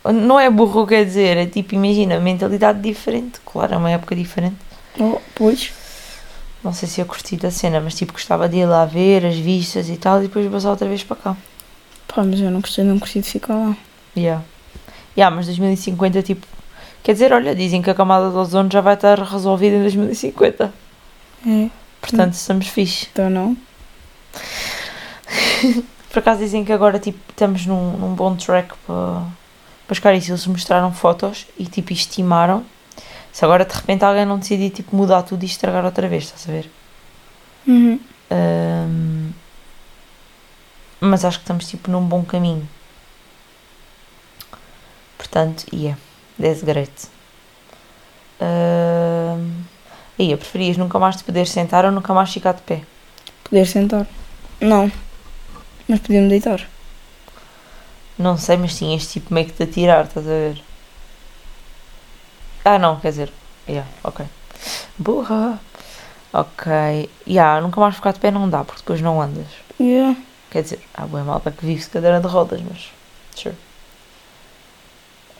não 0.04 0.40
é 0.40 0.50
burro, 0.50 0.86
quer 0.86 1.04
dizer, 1.04 1.36
é 1.36 1.46
tipo, 1.46 1.74
imagina, 1.74 2.18
mentalidade 2.18 2.80
diferente, 2.80 3.40
claro, 3.44 3.74
é 3.74 3.76
uma 3.76 3.90
época 3.90 4.16
diferente. 4.16 4.56
Oh, 4.98 5.20
pois. 5.34 5.72
Não 6.64 6.72
sei 6.72 6.88
se 6.88 7.00
ia 7.00 7.04
curtir 7.04 7.36
da 7.36 7.50
cena, 7.50 7.80
mas 7.80 7.94
tipo, 7.94 8.12
gostava 8.12 8.48
de 8.48 8.58
ir 8.58 8.66
lá 8.66 8.84
ver 8.84 9.24
as 9.24 9.36
vistas 9.36 9.88
e 9.88 9.96
tal, 9.96 10.18
e 10.18 10.26
depois 10.26 10.50
passar 10.50 10.70
outra 10.70 10.88
vez 10.88 11.04
para 11.04 11.16
cá. 11.16 11.36
Pá, 12.08 12.24
mas 12.24 12.40
eu 12.40 12.50
não 12.50 12.60
gostei, 12.60 12.84
não 12.84 12.98
gostei 12.98 13.22
de 13.22 13.28
ficar 13.30 13.54
lá. 13.54 13.76
Yeah. 14.16 14.42
Yeah, 15.16 15.34
mas 15.34 15.46
2050, 15.46 16.22
tipo, 16.22 16.46
Quer 17.02 17.14
dizer, 17.14 17.32
olha, 17.32 17.54
dizem 17.54 17.80
que 17.80 17.88
a 17.90 17.94
camada 17.94 18.30
de 18.30 18.36
ozono 18.36 18.70
já 18.70 18.80
vai 18.80 18.94
estar 18.94 19.18
resolvida 19.18 19.76
em 19.76 19.82
2050. 19.82 20.72
É, 21.46 21.68
Portanto, 22.00 22.34
estamos 22.34 22.66
fixe. 22.66 23.08
então 23.10 23.30
não. 23.30 23.56
Por 26.10 26.18
acaso 26.18 26.40
dizem 26.40 26.64
que 26.64 26.72
agora 26.72 26.98
tipo, 26.98 27.18
estamos 27.30 27.66
num, 27.66 27.92
num 27.92 28.14
bom 28.14 28.34
track 28.34 28.74
para, 28.86 30.10
a 30.10 30.14
isso. 30.14 30.32
Eles 30.32 30.46
mostraram 30.46 30.92
fotos 30.92 31.46
e 31.58 31.66
tipo 31.66 31.92
estimaram. 31.92 32.64
Se 33.32 33.44
agora 33.44 33.64
de 33.64 33.74
repente 33.74 34.04
alguém 34.04 34.26
não 34.26 34.38
decidir 34.38 34.70
tipo, 34.70 34.94
mudar 34.96 35.22
tudo 35.22 35.42
e 35.42 35.46
estragar 35.46 35.84
outra 35.84 36.08
vez, 36.08 36.24
estás 36.24 36.48
a 36.48 36.52
ver? 36.52 36.70
Uhum. 37.66 38.00
Ahm, 38.30 39.30
mas 41.00 41.24
acho 41.24 41.38
que 41.38 41.44
estamos 41.44 41.68
tipo 41.68 41.90
num 41.90 42.04
bom 42.04 42.24
caminho. 42.24 42.68
Portanto, 45.16 45.64
yeah, 45.72 45.98
that's 46.40 46.62
great. 46.62 47.08
Um, 48.40 49.62
aí, 50.18 50.34
preferias 50.36 50.76
nunca 50.76 50.98
mais 50.98 51.16
te 51.16 51.24
poder 51.24 51.46
sentar 51.46 51.84
ou 51.84 51.92
nunca 51.92 52.12
mais 52.12 52.32
ficar 52.32 52.54
de 52.54 52.62
pé? 52.62 52.82
Poder 53.44 53.66
sentar. 53.66 54.06
Não. 54.60 54.90
Mas 55.90 55.98
podia-me 55.98 56.28
deitar. 56.28 56.68
Não 58.16 58.38
sei, 58.38 58.56
mas 58.56 58.78
tinhas 58.78 59.10
tipo 59.10 59.34
meio 59.34 59.48
que 59.48 59.54
te 59.54 59.64
atirar, 59.64 60.04
estás 60.04 60.24
a 60.24 60.30
ver? 60.30 60.62
Ah, 62.64 62.78
não, 62.78 63.00
quer 63.00 63.08
dizer, 63.10 63.32
yeah, 63.68 63.90
ok. 64.04 64.24
Burra! 64.96 65.58
Ok, 66.32 67.10
yeah, 67.26 67.60
nunca 67.60 67.80
mais 67.80 67.96
ficar 67.96 68.12
de 68.12 68.20
pé 68.20 68.30
não 68.30 68.48
dá, 68.48 68.62
porque 68.62 68.82
depois 68.82 69.00
não 69.00 69.20
andas. 69.20 69.48
Yeah. 69.80 70.16
Quer 70.48 70.62
dizer, 70.62 70.80
há 70.94 71.04
boa 71.08 71.24
malta 71.24 71.50
que 71.50 71.66
vive-se 71.66 71.90
cadeira 71.90 72.20
de 72.20 72.26
rodas, 72.28 72.60
mas. 72.62 72.92
Sure. 73.34 73.56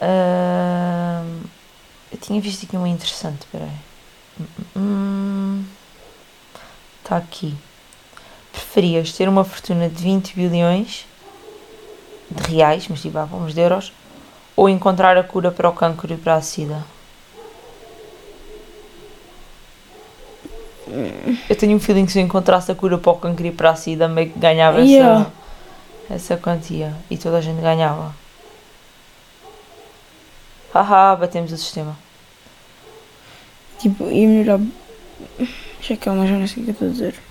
Ahm, 0.01 1.43
eu 2.11 2.19
tinha 2.19 2.41
visto 2.41 2.67
aqui 2.67 2.77
uma 2.77 2.89
interessante, 2.89 3.47
peraí. 3.53 3.71
Está 7.05 7.19
aqui. 7.19 7.57
Preferias 8.61 9.13
ter 9.13 9.29
uma 9.29 9.43
fortuna 9.43 9.89
de 9.89 10.03
20 10.03 10.35
bilhões 10.35 11.07
de 12.31 12.55
reais, 12.55 12.87
mas 12.89 13.01
tipo, 13.01 13.17
ah, 13.19 13.25
vamos 13.25 13.55
de 13.55 13.61
euros, 13.61 13.91
ou 14.55 14.69
encontrar 14.69 15.17
a 15.17 15.25
cura 15.25 15.51
para 15.51 15.69
o 15.69 15.73
cancro 15.73 16.13
e 16.13 16.17
para 16.17 16.35
a 16.35 16.43
sida? 16.43 16.85
Eu 21.49 21.57
tenho 21.57 21.77
um 21.77 21.81
feeling 21.81 22.05
que 22.05 22.13
se 22.13 22.21
eu 22.21 22.25
encontrasse 22.25 22.71
a 22.71 22.75
cura 22.75 22.99
para 22.99 23.13
o 23.13 23.17
cancro 23.17 23.47
e 23.47 23.51
para 23.51 23.71
a 23.71 23.77
sida, 23.77 24.07
meio 24.09 24.31
que 24.31 24.39
ganhava 24.39 24.81
Yeah. 24.81 25.31
essa, 26.09 26.35
essa 26.35 26.37
quantia. 26.37 26.95
E 27.11 27.17
toda 27.17 27.39
a 27.39 27.41
gente 27.41 27.61
ganhava. 27.61 28.15
Haha, 30.75 31.17
batemos 31.17 31.53
o 31.53 31.57
sistema. 31.57 31.97
Tipo, 33.79 34.11
ia 34.11 34.29
melhorar. 34.29 34.61
Já 35.81 35.97
calma, 35.97 36.27
já 36.27 36.37
não 36.37 36.47
sei 36.47 36.63
o 36.63 36.67
que 36.67 36.71
eu 36.71 36.73
estou 36.73 36.89
a 36.89 36.91
dizer. 36.91 37.30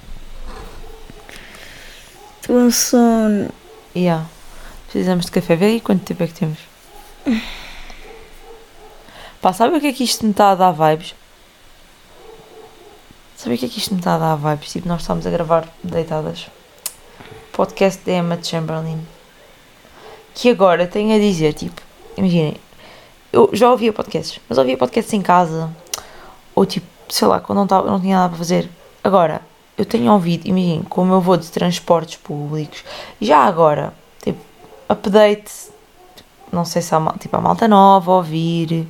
Estou 2.49 2.63
com 2.63 2.71
sono. 2.71 3.49
Yeah. 3.95 4.25
Precisamos 4.85 5.25
de 5.27 5.31
café. 5.31 5.55
Vê 5.55 5.65
aí 5.65 5.81
quanto 5.81 6.03
tempo 6.03 6.23
é 6.23 6.27
que 6.27 6.33
temos. 6.33 6.57
Pá, 9.39 9.53
sabe 9.53 9.77
o 9.77 9.79
que 9.79 9.85
é 9.85 9.93
que 9.93 10.03
isto 10.03 10.25
me 10.25 10.31
está 10.31 10.49
a 10.49 10.55
dar 10.55 10.71
vibes? 10.71 11.13
Sabe 13.37 13.53
o 13.53 13.57
que 13.59 13.67
é 13.67 13.69
que 13.69 13.77
isto 13.77 13.93
me 13.93 13.99
está 13.99 14.15
a 14.15 14.17
dar 14.17 14.35
vibes? 14.35 14.71
Tipo, 14.71 14.87
nós 14.87 15.01
estamos 15.01 15.27
a 15.27 15.29
gravar 15.29 15.67
deitadas. 15.83 16.47
Podcast 17.51 18.03
da 18.03 18.13
Emma 18.13 18.41
Chamberlain. 18.41 19.05
Que 20.33 20.49
agora 20.49 20.87
tenho 20.87 21.15
a 21.15 21.19
dizer, 21.19 21.53
tipo, 21.53 21.79
imaginem, 22.17 22.55
eu 23.31 23.51
já 23.53 23.69
ouvia 23.69 23.93
podcasts, 23.93 24.41
mas 24.49 24.57
ouvia 24.57 24.75
podcasts 24.75 25.13
em 25.13 25.21
casa. 25.21 25.69
Ou 26.55 26.65
tipo, 26.65 26.87
sei 27.09 27.27
lá, 27.27 27.39
quando 27.39 27.59
não, 27.59 27.67
tava, 27.67 27.91
não 27.91 28.01
tinha 28.01 28.17
nada 28.17 28.29
para 28.29 28.39
fazer. 28.39 28.67
Agora, 29.03 29.39
eu 29.79 29.85
tenho 29.85 30.11
ouvido, 30.11 30.45
imaginem, 30.45 30.83
como 30.83 31.13
eu 31.13 31.21
vou 31.21 31.37
de 31.37 31.49
transportes 31.49 32.17
públicos, 32.17 32.83
já 33.21 33.37
agora, 33.45 33.93
tipo, 34.21 34.37
update, 34.89 35.49
não 36.51 36.65
sei 36.65 36.81
se 36.81 36.93
há, 36.93 37.13
tipo, 37.17 37.37
há 37.37 37.39
malta 37.39 37.65
nova 37.65 38.11
a 38.11 38.15
ouvir, 38.15 38.85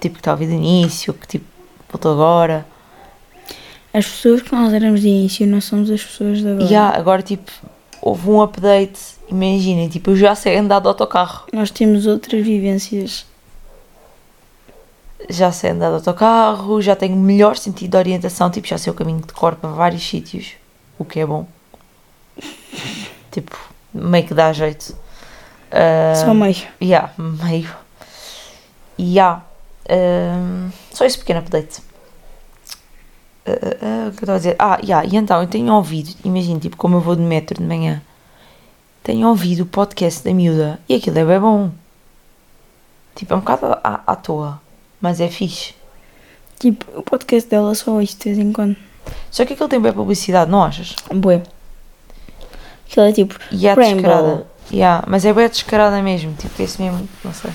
tipo, 0.00 0.16
que 0.16 0.20
está 0.20 0.32
a 0.32 0.34
ouvir 0.34 0.48
de 0.48 0.54
início, 0.54 1.14
que 1.14 1.24
tipo, 1.28 1.44
voltou 1.88 2.14
agora. 2.14 2.66
As 3.94 4.06
pessoas 4.08 4.42
que 4.42 4.52
nós 4.52 4.72
éramos 4.72 5.02
de 5.02 5.08
início 5.08 5.46
não 5.46 5.60
somos 5.60 5.88
as 5.88 6.02
pessoas 6.02 6.38
de 6.38 6.48
agora. 6.48 6.80
Há, 6.80 6.98
agora, 6.98 7.22
tipo, 7.22 7.52
houve 8.02 8.28
um 8.28 8.42
update, 8.42 8.98
imaginem, 9.28 9.88
tipo, 9.88 10.10
eu 10.10 10.16
já 10.16 10.34
sei 10.34 10.58
andar 10.58 10.80
de 10.80 10.88
autocarro. 10.88 11.46
Nós 11.52 11.70
temos 11.70 12.06
outras 12.06 12.44
vivências. 12.44 13.24
Já 15.28 15.50
sei 15.52 15.70
andar 15.70 15.88
de 15.88 15.94
autocarro, 15.94 16.80
já 16.80 16.94
tenho 16.94 17.16
melhor 17.16 17.56
sentido 17.56 17.90
de 17.90 17.96
orientação, 17.96 18.50
tipo, 18.50 18.66
já 18.66 18.78
sei 18.78 18.92
o 18.92 18.94
caminho 18.94 19.20
de 19.20 19.32
cor 19.32 19.56
para 19.56 19.70
vários 19.70 20.06
sítios, 20.06 20.52
o 20.98 21.04
que 21.04 21.20
é 21.20 21.26
bom. 21.26 21.46
tipo, 23.30 23.58
meio 23.92 24.26
que 24.26 24.34
dá 24.34 24.52
jeito. 24.52 24.94
Ah, 25.70 26.14
Só 26.14 26.32
meio. 26.32 26.56
Yeah, 26.80 27.12
meio. 27.18 27.70
E 28.96 29.14
yeah, 29.14 29.44
ahm, 29.88 30.70
só 30.92 31.04
esse 31.04 31.18
pequeno 31.18 31.40
update. 31.40 31.82
Ah, 33.46 33.50
ah, 33.50 33.76
ah, 33.82 34.08
o 34.08 34.12
que 34.12 34.18
eu 34.18 34.24
estava 34.24 34.34
a 34.34 34.38
dizer? 34.38 34.56
Ah, 34.58 34.78
yeah, 34.82 35.06
e 35.06 35.16
então 35.16 35.40
eu 35.40 35.48
tenho 35.48 35.72
ouvido, 35.72 36.14
imagina, 36.24 36.60
tipo, 36.60 36.76
como 36.76 36.96
eu 36.96 37.00
vou 37.00 37.16
de 37.16 37.22
metro 37.22 37.58
de 37.58 37.64
manhã, 37.64 38.02
tenho 39.02 39.28
ouvido 39.28 39.62
o 39.62 39.66
podcast 39.66 40.24
da 40.24 40.32
miúda 40.34 40.80
e 40.88 40.94
aquilo 40.94 41.18
é 41.18 41.24
bem 41.24 41.40
bom. 41.40 41.70
Tipo, 43.14 43.34
é 43.34 43.36
um 43.36 43.40
bocado 43.40 43.66
à, 43.82 44.00
à 44.06 44.16
toa, 44.16 44.60
mas 45.00 45.20
é 45.20 45.28
fixe. 45.28 45.74
Tipo, 46.58 46.84
o 46.98 47.02
podcast 47.02 47.48
dela 47.48 47.74
só 47.74 48.00
isto 48.00 48.18
de 48.18 48.34
vez 48.34 48.38
em 48.38 48.52
quando. 48.52 48.76
Só 49.30 49.44
que 49.44 49.52
aquilo 49.52 49.68
tem 49.68 49.80
bem 49.80 49.92
publicidade, 49.92 50.50
não 50.50 50.62
achas? 50.62 50.94
Bué. 51.14 51.42
Aquilo 52.90 53.06
é 53.06 53.12
tipo. 53.12 53.38
E 53.50 53.68
é 53.68 53.74
descarada. 53.74 54.46
Yeah, 54.70 55.04
mas 55.08 55.24
é 55.24 55.32
bem 55.32 55.48
descarada 55.48 56.02
mesmo, 56.02 56.34
tipo, 56.34 56.60
esse 56.60 56.80
mesmo, 56.82 57.08
não 57.24 57.32
sei. 57.32 57.50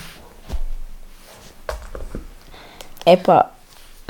É 3.05 3.15
pá. 3.17 3.51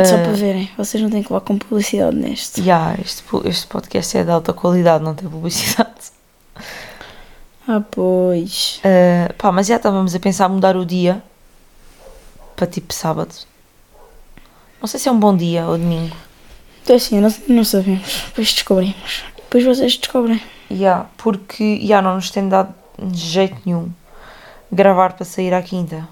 Só 0.03 0.15
Ah, 0.15 0.19
para 0.19 0.31
verem. 0.33 0.69
Vocês 0.77 1.01
não 1.03 1.09
têm 1.09 1.21
que 1.21 1.31
levar 1.31 1.45
com 1.45 1.57
publicidade 1.57 2.15
neste. 2.15 2.61
Yeah, 2.61 2.95
este, 3.01 3.23
este 3.45 3.67
podcast 3.67 4.17
é 4.17 4.23
de 4.23 4.31
alta 4.31 4.53
qualidade, 4.53 5.03
não 5.03 5.13
tem 5.13 5.29
publicidade. 5.29 5.89
Ah, 7.67 7.81
pois. 7.91 8.79
Uh, 8.79 9.33
pá, 9.35 9.51
mas 9.51 9.67
já 9.67 9.77
estávamos 9.77 10.13
a 10.13 10.19
pensar 10.19 10.49
mudar 10.49 10.75
o 10.75 10.85
dia 10.85 11.23
para 12.55 12.67
tipo 12.67 12.93
sábado. 12.93 13.33
Não 14.81 14.87
sei 14.87 14.99
se 14.99 15.07
é 15.07 15.11
um 15.11 15.19
bom 15.19 15.35
dia 15.35 15.65
ou 15.65 15.77
domingo. 15.77 16.15
Então 16.83 16.95
assim, 16.95 17.19
nós 17.19 17.41
não 17.47 17.63
sabemos. 17.63 18.23
Depois 18.27 18.53
descobrimos. 18.53 19.23
Depois 19.37 19.63
vocês 19.63 19.97
descobrem. 19.97 20.41
Yeah, 20.69 21.09
porque 21.17 21.79
já 21.85 22.01
não 22.01 22.15
nos 22.15 22.31
tem 22.31 22.49
dado 22.49 22.73
de 22.99 23.17
jeito 23.17 23.57
nenhum 23.65 23.91
gravar 24.71 25.13
para 25.13 25.25
sair 25.25 25.53
à 25.53 25.61
quinta. 25.61 26.07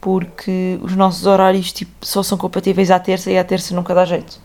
Porque 0.00 0.78
os 0.82 0.96
nossos 0.96 1.26
horários 1.26 1.72
tipo, 1.72 2.04
só 2.04 2.22
são 2.22 2.36
compatíveis 2.36 2.90
à 2.90 2.98
terça 2.98 3.30
e 3.30 3.38
à 3.38 3.44
terça 3.44 3.74
nunca 3.74 3.94
dá 3.94 4.04
jeito. 4.04 4.40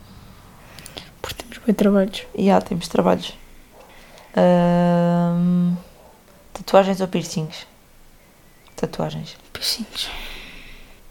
Porque 1.22 1.43
temos 1.43 1.58
bem 1.65 1.74
trabalhos. 1.74 2.24
Já 2.38 2.62
temos 2.62 2.88
trabalhos. 2.88 3.34
Ahm, 4.36 5.76
tatuagens 6.54 7.02
ou 7.02 7.08
piercings? 7.08 7.65
Tatuagens. 8.76 9.36
Piercings. 9.52 10.10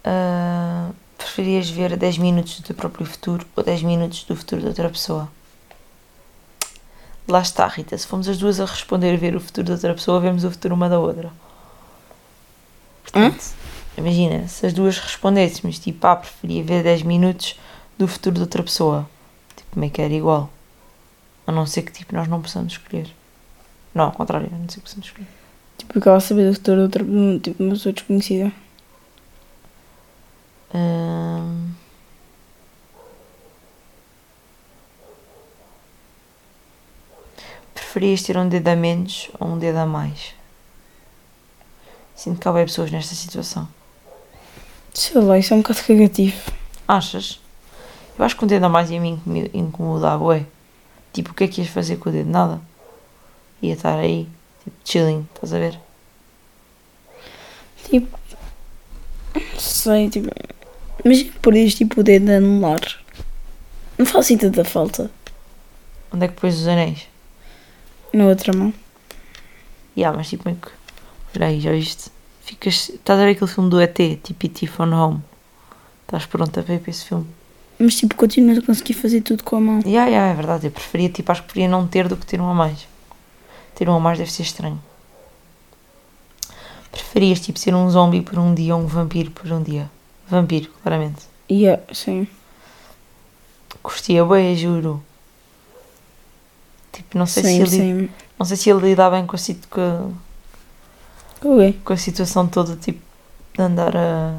Ah, 0.08 0.90
preferias 1.18 1.68
ver 1.68 1.96
10 1.96 2.18
minutos 2.18 2.60
do 2.60 2.66
teu 2.66 2.76
próprio 2.76 3.04
futuro 3.04 3.44
ou 3.56 3.64
10 3.64 3.82
minutos 3.82 4.22
do 4.22 4.36
futuro 4.36 4.62
de 4.62 4.68
outra 4.68 4.88
pessoa? 4.88 5.28
Lá 7.26 7.40
está, 7.40 7.66
Rita. 7.66 7.98
Se 7.98 8.06
fomos 8.06 8.28
as 8.28 8.38
duas 8.38 8.60
a 8.60 8.64
responder 8.64 9.16
ver 9.16 9.34
o 9.34 9.40
futuro 9.40 9.66
de 9.66 9.72
outra 9.72 9.94
pessoa, 9.94 10.20
vemos 10.20 10.44
o 10.44 10.50
futuro 10.50 10.76
uma 10.76 10.88
da 10.88 11.00
outra. 11.00 11.32
Portanto, 13.02 13.44
imagina, 13.98 14.46
se 14.46 14.64
as 14.64 14.72
duas 14.72 14.96
respondêssemos, 14.96 15.80
tipo, 15.80 16.06
ah, 16.06 16.14
preferia 16.14 16.62
ver 16.62 16.84
10 16.84 17.02
minutos 17.02 17.58
do 17.98 18.06
futuro 18.06 18.36
de 18.36 18.42
outra 18.42 18.62
pessoa. 18.62 19.08
Tipo, 19.56 19.80
meio 19.80 19.90
que 19.90 20.00
era 20.00 20.14
igual. 20.14 20.48
A 21.48 21.50
não 21.50 21.66
ser 21.66 21.82
que, 21.82 21.90
tipo, 21.90 22.14
nós 22.14 22.28
não 22.28 22.40
possamos 22.40 22.74
escolher. 22.74 23.08
Não, 23.92 24.04
ao 24.04 24.12
contrário, 24.12 24.48
a 24.52 24.56
não 24.56 24.68
ser 24.68 24.76
que 24.76 24.82
possamos 24.82 25.06
escolher. 25.06 25.28
Tipo, 25.78 25.98
aquela 25.98 26.20
saber 26.20 26.48
do 26.48 26.54
futuro 26.54 26.76
de 26.76 26.82
outra. 26.82 27.04
Tipo, 27.42 27.62
uma 27.62 27.72
pessoa 27.72 27.92
desconhecida. 27.92 28.52
Preferias 37.74 38.22
ter 38.22 38.36
um 38.36 38.48
dedo 38.48 38.68
a 38.68 38.76
menos 38.76 39.30
ou 39.38 39.48
um 39.48 39.58
dedo 39.58 39.78
a 39.78 39.86
mais? 39.86 40.34
Sinto 42.14 42.40
que 42.40 42.48
há 42.48 42.52
bem 42.52 42.64
pessoas 42.64 42.90
nesta 42.90 43.14
situação. 43.14 43.68
Sei 44.94 45.20
lá, 45.20 45.38
isso 45.38 45.52
é 45.52 45.56
um 45.56 45.60
bocado 45.60 45.82
cagativo. 45.84 46.52
Achas? 46.88 47.40
Eu 48.18 48.24
acho 48.24 48.36
que 48.36 48.44
um 48.44 48.48
dedo 48.48 48.64
a 48.64 48.68
mais 48.68 48.90
ia 48.90 49.00
me 49.00 49.10
incomo- 49.10 49.50
incomodar, 49.52 50.20
ué. 50.22 50.46
Tipo, 51.12 51.32
o 51.32 51.34
que 51.34 51.44
é 51.44 51.48
que 51.48 51.60
ias 51.60 51.68
fazer 51.70 51.98
com 51.98 52.08
o 52.08 52.12
dedo? 52.12 52.30
Nada. 52.30 52.60
Ia 53.60 53.74
estar 53.74 53.98
aí, 53.98 54.26
tipo, 54.64 54.76
chilling, 54.84 55.28
estás 55.34 55.52
a 55.52 55.58
ver? 55.58 55.78
Tipo, 57.84 58.18
Não 59.36 59.60
sei, 59.60 60.08
tipo. 60.08 60.30
Que 61.02 61.24
perdes 61.40 61.74
tipo 61.74 62.00
o 62.00 62.04
dedo 62.04 62.26
de 62.26 62.32
anular. 62.32 62.80
Não 63.98 64.04
faz 64.04 64.26
assim 64.26 64.36
tanta 64.36 64.64
falta. 64.64 65.10
Onde 66.12 66.24
é 66.24 66.28
que 66.28 66.34
pôs 66.34 66.58
os 66.58 66.66
anéis? 66.66 67.06
Na 68.12 68.26
outra 68.26 68.56
mão. 68.56 68.72
Yeah, 69.96 70.16
mas 70.16 70.28
tipo, 70.28 70.44
meio 70.46 70.58
que. 70.60 70.68
Espera 71.26 71.46
aí, 71.46 71.60
já 71.60 71.72
viste? 71.72 72.10
Ficas. 72.42 72.90
Estás 72.90 73.20
a 73.20 73.24
ver 73.24 73.32
aquele 73.32 73.50
filme 73.50 73.70
do 73.70 73.80
ET, 73.80 73.96
tipo 73.96 74.46
E.T. 74.46 74.66
Phone 74.66 74.94
Home? 74.94 75.20
Estás 76.02 76.26
pronta 76.26 76.62
para 76.62 76.74
ir 76.74 76.80
para 76.80 76.90
esse 76.90 77.04
filme? 77.04 77.26
Mas 77.78 77.96
tipo, 77.96 78.14
continuas 78.14 78.58
a 78.58 78.62
conseguir 78.62 78.94
fazer 78.94 79.20
tudo 79.20 79.42
com 79.42 79.56
a 79.56 79.60
mão. 79.60 79.80
Yeah, 79.84 80.08
yeah, 80.10 80.32
é 80.32 80.34
verdade. 80.34 80.66
Eu 80.66 80.70
preferia, 80.70 81.08
tipo, 81.08 81.30
acho 81.30 81.42
que 81.42 81.48
preferia 81.48 81.68
não 81.68 81.86
ter 81.86 82.08
do 82.08 82.16
que 82.16 82.24
ter 82.24 82.40
um 82.40 82.48
a 82.48 82.54
mais. 82.54 82.86
Ter 83.74 83.88
um 83.88 83.94
a 83.94 84.00
mais 84.00 84.18
deve 84.18 84.32
ser 84.32 84.42
estranho. 84.42 84.80
Preferias, 86.96 87.40
tipo, 87.40 87.58
ser 87.58 87.74
um 87.74 87.90
zombie 87.90 88.22
por 88.22 88.38
um 88.38 88.54
dia 88.54 88.74
ou 88.74 88.82
um 88.82 88.86
vampiro 88.86 89.30
por 89.30 89.50
um 89.52 89.62
dia? 89.62 89.90
Vampiro, 90.28 90.70
claramente. 90.82 91.26
Yeah, 91.50 91.82
sim. 91.92 92.26
Curtia 93.82 94.24
bem, 94.24 94.56
juro. 94.56 95.02
Tipo, 96.92 97.18
não 97.18 97.26
sei, 97.26 97.42
sim, 97.42 97.66
se 97.66 97.76
ele, 97.76 97.92
sim. 98.06 98.10
não 98.38 98.46
sei 98.46 98.56
se 98.56 98.70
ele 98.70 98.80
lidar 98.80 99.10
bem 99.10 99.26
com 99.26 99.36
a, 99.36 99.38
com, 99.70 99.80
a- 101.60 101.72
com 101.84 101.92
a 101.92 101.96
situação 101.96 102.46
toda, 102.48 102.76
tipo, 102.76 103.00
de 103.54 103.62
andar 103.62 103.94
a 103.96 104.38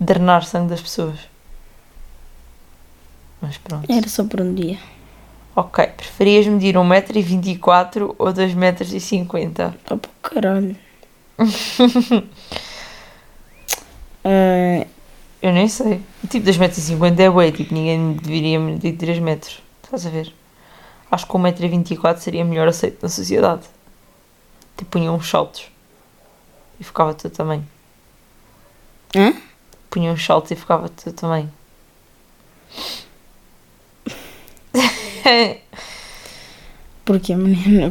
drenar 0.00 0.44
sangue 0.44 0.70
das 0.70 0.80
pessoas. 0.80 1.18
Mas 3.40 3.58
pronto. 3.58 3.90
Era 3.92 4.08
só 4.08 4.24
por 4.24 4.40
um 4.40 4.54
dia. 4.54 4.78
Ok, 5.54 5.86
preferias 5.88 6.46
medir 6.46 6.76
1,24m 6.76 8.14
ou 8.18 8.32
2,50m? 8.32 9.74
Oh, 9.90 9.98
pô, 9.98 10.08
caralho. 10.22 10.76
Ah, 14.24 14.86
Eu 15.40 15.52
nem 15.52 15.68
sei. 15.68 16.02
Tipo, 16.28 16.46
2,50m 16.46 17.20
é 17.20 17.30
bué, 17.30 17.52
tipo, 17.52 17.72
ninguém 17.72 18.14
deveria 18.14 18.58
medir 18.58 18.96
3 18.96 19.20
metros. 19.20 19.62
Estás 19.84 20.04
a 20.04 20.10
ver? 20.10 20.34
Acho 21.10 21.26
que 21.26 21.32
1,24m 21.32 22.18
seria 22.18 22.44
melhor 22.44 22.68
aceito 22.68 23.02
na 23.02 23.08
sociedade. 23.08 23.62
Tipo, 24.76 24.90
punha 24.90 25.12
uns 25.12 25.28
saltos. 25.28 25.70
E 26.80 26.84
ficava 26.84 27.14
tudo 27.14 27.32
também. 27.32 27.66
Hã? 29.16 29.32
Punha 29.88 30.12
uns 30.12 30.24
saltos 30.24 30.50
e 30.50 30.56
ficava 30.56 30.88
tudo 30.88 31.14
também. 31.14 31.48
porquê, 37.04 37.34
menina? 37.36 37.90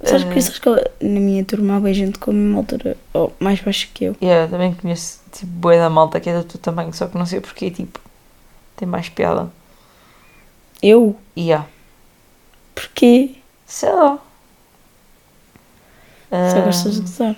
Porque. 0.00 0.08
Sabes 0.18 0.24
que, 0.32 0.38
Ah. 0.38 0.42
sabes 0.42 0.58
que 0.58 1.04
na 1.06 1.20
minha 1.20 1.44
turma 1.44 1.76
há 1.76 1.80
bem 1.80 1.92
gente 1.94 2.18
com 2.18 2.30
a 2.30 2.34
mesma 2.34 2.58
altura, 2.58 2.96
ou 3.12 3.32
mais 3.38 3.60
baixo 3.60 3.88
que 3.92 4.04
eu. 4.04 4.16
yeah, 4.22 4.50
também 4.50 4.72
conheço, 4.74 5.20
tipo, 5.30 5.46
bué 5.46 5.78
da 5.78 5.90
malta 5.90 6.18
que 6.20 6.30
é 6.30 6.36
do 6.38 6.44
teu 6.44 6.58
tamanho, 6.60 6.92
só 6.94 7.06
que 7.06 7.18
não 7.18 7.26
sei 7.26 7.40
porquê, 7.40 7.70
tipo, 7.70 8.00
tem 8.76 8.88
mais 8.88 9.08
piada. 9.10 9.50
Eu? 10.82 11.14
Yeah. 11.36 11.66
Porquê? 12.74 13.34
Sei 13.66 13.92
lá. 13.92 14.18
Só 16.30 16.36
Ah, 16.58 16.60
gostas 16.64 16.94
de 16.94 17.00
gozar. 17.02 17.36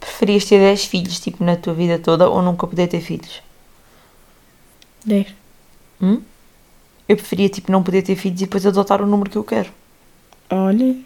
Preferias 0.00 0.44
ter 0.44 0.58
10 0.58 0.84
filhos, 0.84 1.18
tipo, 1.20 1.42
na 1.44 1.56
tua 1.56 1.74
vida 1.74 1.98
toda 1.98 2.28
ou 2.28 2.42
nunca 2.42 2.66
poder 2.66 2.88
ter 2.88 3.00
filhos? 3.00 3.42
10. 5.04 5.26
Hum? 6.00 6.22
Eu 7.08 7.16
preferia, 7.16 7.48
tipo, 7.48 7.70
não 7.70 7.82
poder 7.82 8.02
ter 8.02 8.16
filhos 8.16 8.40
e 8.40 8.44
depois 8.44 8.66
adotar 8.66 9.02
o 9.02 9.06
número 9.06 9.30
que 9.30 9.36
eu 9.36 9.44
quero. 9.44 9.70
Olha, 10.50 10.96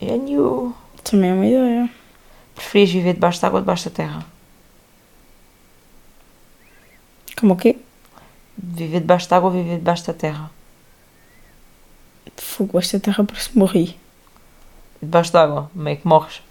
É 0.00 0.16
new. 0.16 0.74
também 1.02 1.30
é 1.30 1.34
uma 1.34 1.46
ideia. 1.46 1.90
Preferias 2.54 2.90
viver 2.90 3.14
debaixo 3.14 3.40
da 3.40 3.48
água 3.48 3.58
ou 3.58 3.62
debaixo 3.62 3.88
da 3.88 3.94
terra? 3.96 4.24
Como 7.38 7.54
o 7.54 7.56
quê? 7.56 7.78
Viver 8.56 9.00
debaixo 9.00 9.28
da 9.28 9.36
água 9.36 9.48
ou 9.50 9.56
viver 9.56 9.76
debaixo 9.78 10.06
da 10.06 10.12
terra? 10.14 10.50
Fogo, 12.36 12.78
esta 12.78 13.00
terra 13.00 13.24
parece 13.24 13.56
morri. 13.58 13.98
Debaixo 15.02 15.32
da 15.32 15.42
água, 15.42 15.70
meio 15.74 15.96
que 15.96 16.06
morres. 16.06 16.42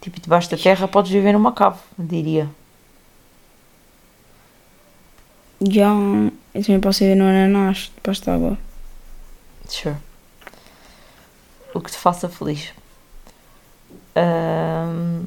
Tipo, 0.00 0.20
debaixo 0.20 0.50
da 0.50 0.56
terra 0.58 0.86
podes 0.86 1.10
viver 1.10 1.32
numa 1.32 1.52
cave, 1.52 1.78
diria. 1.98 2.48
Já. 5.60 5.90
Eu 6.54 6.62
também 6.62 6.80
posso 6.80 7.02
ir 7.04 7.14
no 7.16 7.24
ananás, 7.24 7.90
debaixo 7.96 8.22
de 8.22 8.30
água. 8.30 8.58
Sure. 9.68 9.96
O 11.74 11.80
que 11.80 11.90
te 11.90 11.96
faça 11.96 12.28
feliz. 12.28 12.72
Ahm, 14.14 15.24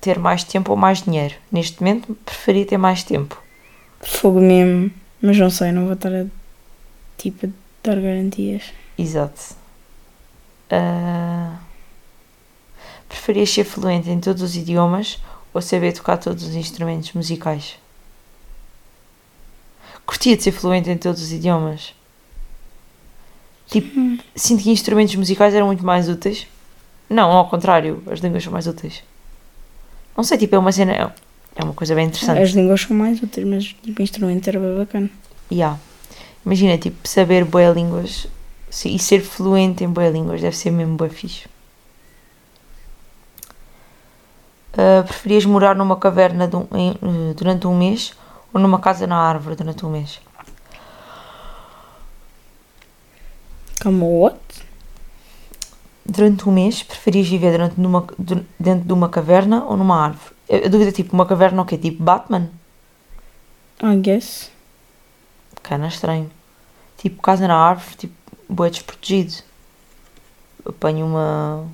ter 0.00 0.18
mais 0.18 0.42
tempo 0.44 0.70
ou 0.70 0.76
mais 0.76 1.02
dinheiro? 1.02 1.34
Neste 1.50 1.80
momento, 1.80 2.14
preferia 2.24 2.64
ter 2.64 2.78
mais 2.78 3.02
tempo. 3.04 3.40
Fogo 4.00 4.40
mesmo. 4.40 4.90
Mas 5.20 5.38
não 5.38 5.50
sei, 5.50 5.70
não 5.72 5.84
vou 5.84 5.92
estar 5.92 6.12
a. 6.12 6.26
Tipo, 7.18 7.46
a 7.46 7.50
dar 7.82 8.00
garantias. 8.00 8.72
Exato. 8.98 9.54
Ah, 10.70 11.58
preferias 13.08 13.50
ser 13.50 13.64
fluente 13.64 14.08
em 14.08 14.18
todos 14.18 14.42
os 14.42 14.56
idiomas 14.56 15.20
ou 15.52 15.60
saber 15.60 15.92
tocar 15.92 16.16
todos 16.16 16.42
os 16.42 16.54
instrumentos 16.54 17.12
musicais? 17.12 17.76
Curtia 20.06 20.36
de 20.36 20.42
ser 20.42 20.52
fluente 20.52 20.90
em 20.90 20.96
todos 20.96 21.22
os 21.22 21.32
idiomas. 21.32 21.94
Tipo, 23.68 23.88
sinto 24.34 24.62
que 24.62 24.70
instrumentos 24.70 25.14
musicais 25.14 25.54
eram 25.54 25.66
muito 25.66 25.84
mais 25.84 26.08
úteis. 26.08 26.46
Não, 27.08 27.30
ao 27.30 27.48
contrário, 27.48 28.02
as 28.10 28.20
línguas 28.20 28.42
são 28.42 28.52
mais 28.52 28.66
úteis. 28.66 29.02
Não 30.16 30.24
sei, 30.24 30.36
tipo, 30.38 30.54
é 30.54 30.58
uma 30.58 30.72
cena. 30.72 30.92
é- 31.56 31.62
uma 31.64 31.72
coisa 31.74 31.94
bem 31.94 32.06
interessante. 32.06 32.40
As 32.42 32.50
línguas 32.50 32.80
são 32.82 32.96
mais 32.96 33.22
úteis, 33.22 33.46
mas 33.46 33.64
tipo, 33.82 34.02
instrumento 34.02 34.48
era 34.48 34.58
bem 34.58 34.76
bacana. 34.76 35.10
Yeah. 35.50 35.78
Imagina, 36.44 36.76
tipo, 36.78 37.06
saber 37.06 37.44
boé 37.44 37.72
línguas 37.72 38.26
e 38.84 38.98
ser 38.98 39.20
fluente 39.20 39.84
em 39.84 39.88
boé 39.88 40.10
línguas 40.10 40.40
deve 40.40 40.56
ser 40.56 40.70
mesmo 40.70 40.96
boé 40.96 41.08
fixe. 41.10 41.44
Ah, 44.76 45.02
preferias 45.06 45.44
morar 45.44 45.76
numa 45.76 45.96
caverna 45.96 46.48
um- 46.54 46.76
em- 46.76 47.32
durante 47.36 47.66
um 47.66 47.76
mês 47.76 48.12
ou 48.52 48.60
numa 48.60 48.78
casa 48.78 49.06
na 49.06 49.16
árvore 49.16 49.56
durante 49.56 49.84
um 49.84 49.90
mês? 49.90 50.20
Calma, 53.80 54.04
what? 54.04 54.38
Durante 56.04 56.48
um 56.48 56.52
mês, 56.52 56.82
preferias 56.82 57.28
viver 57.28 57.52
durante 57.52 57.80
numa, 57.80 58.06
dentro 58.58 58.86
de 58.86 58.92
uma 58.92 59.08
caverna 59.08 59.64
ou 59.64 59.76
numa 59.76 60.04
árvore? 60.04 60.34
A 60.50 60.66
a 60.66 60.68
dúvida 60.68 60.90
é 60.90 60.92
tipo, 60.92 61.14
uma 61.14 61.26
caverna 61.26 61.62
o 61.62 61.64
quê? 61.64 61.78
Tipo 61.78 62.02
Batman? 62.02 62.50
I 63.82 63.96
guess. 63.96 64.50
Cana 65.62 65.88
estranho. 65.88 66.30
Tipo, 66.98 67.22
casa 67.22 67.48
na 67.48 67.56
árvore, 67.56 67.96
tipo, 67.96 68.14
boé 68.48 68.70
desprotegido. 68.70 69.42
Apanho 70.64 71.06
uma. 71.06 71.66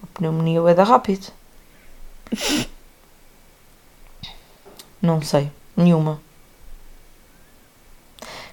Uma 0.00 0.08
pneumonia 0.14 0.62
bué 0.62 0.74
da 0.74 0.84
rápido. 0.84 1.32
Não 5.00 5.22
sei. 5.22 5.50
Nenhuma. 5.76 6.20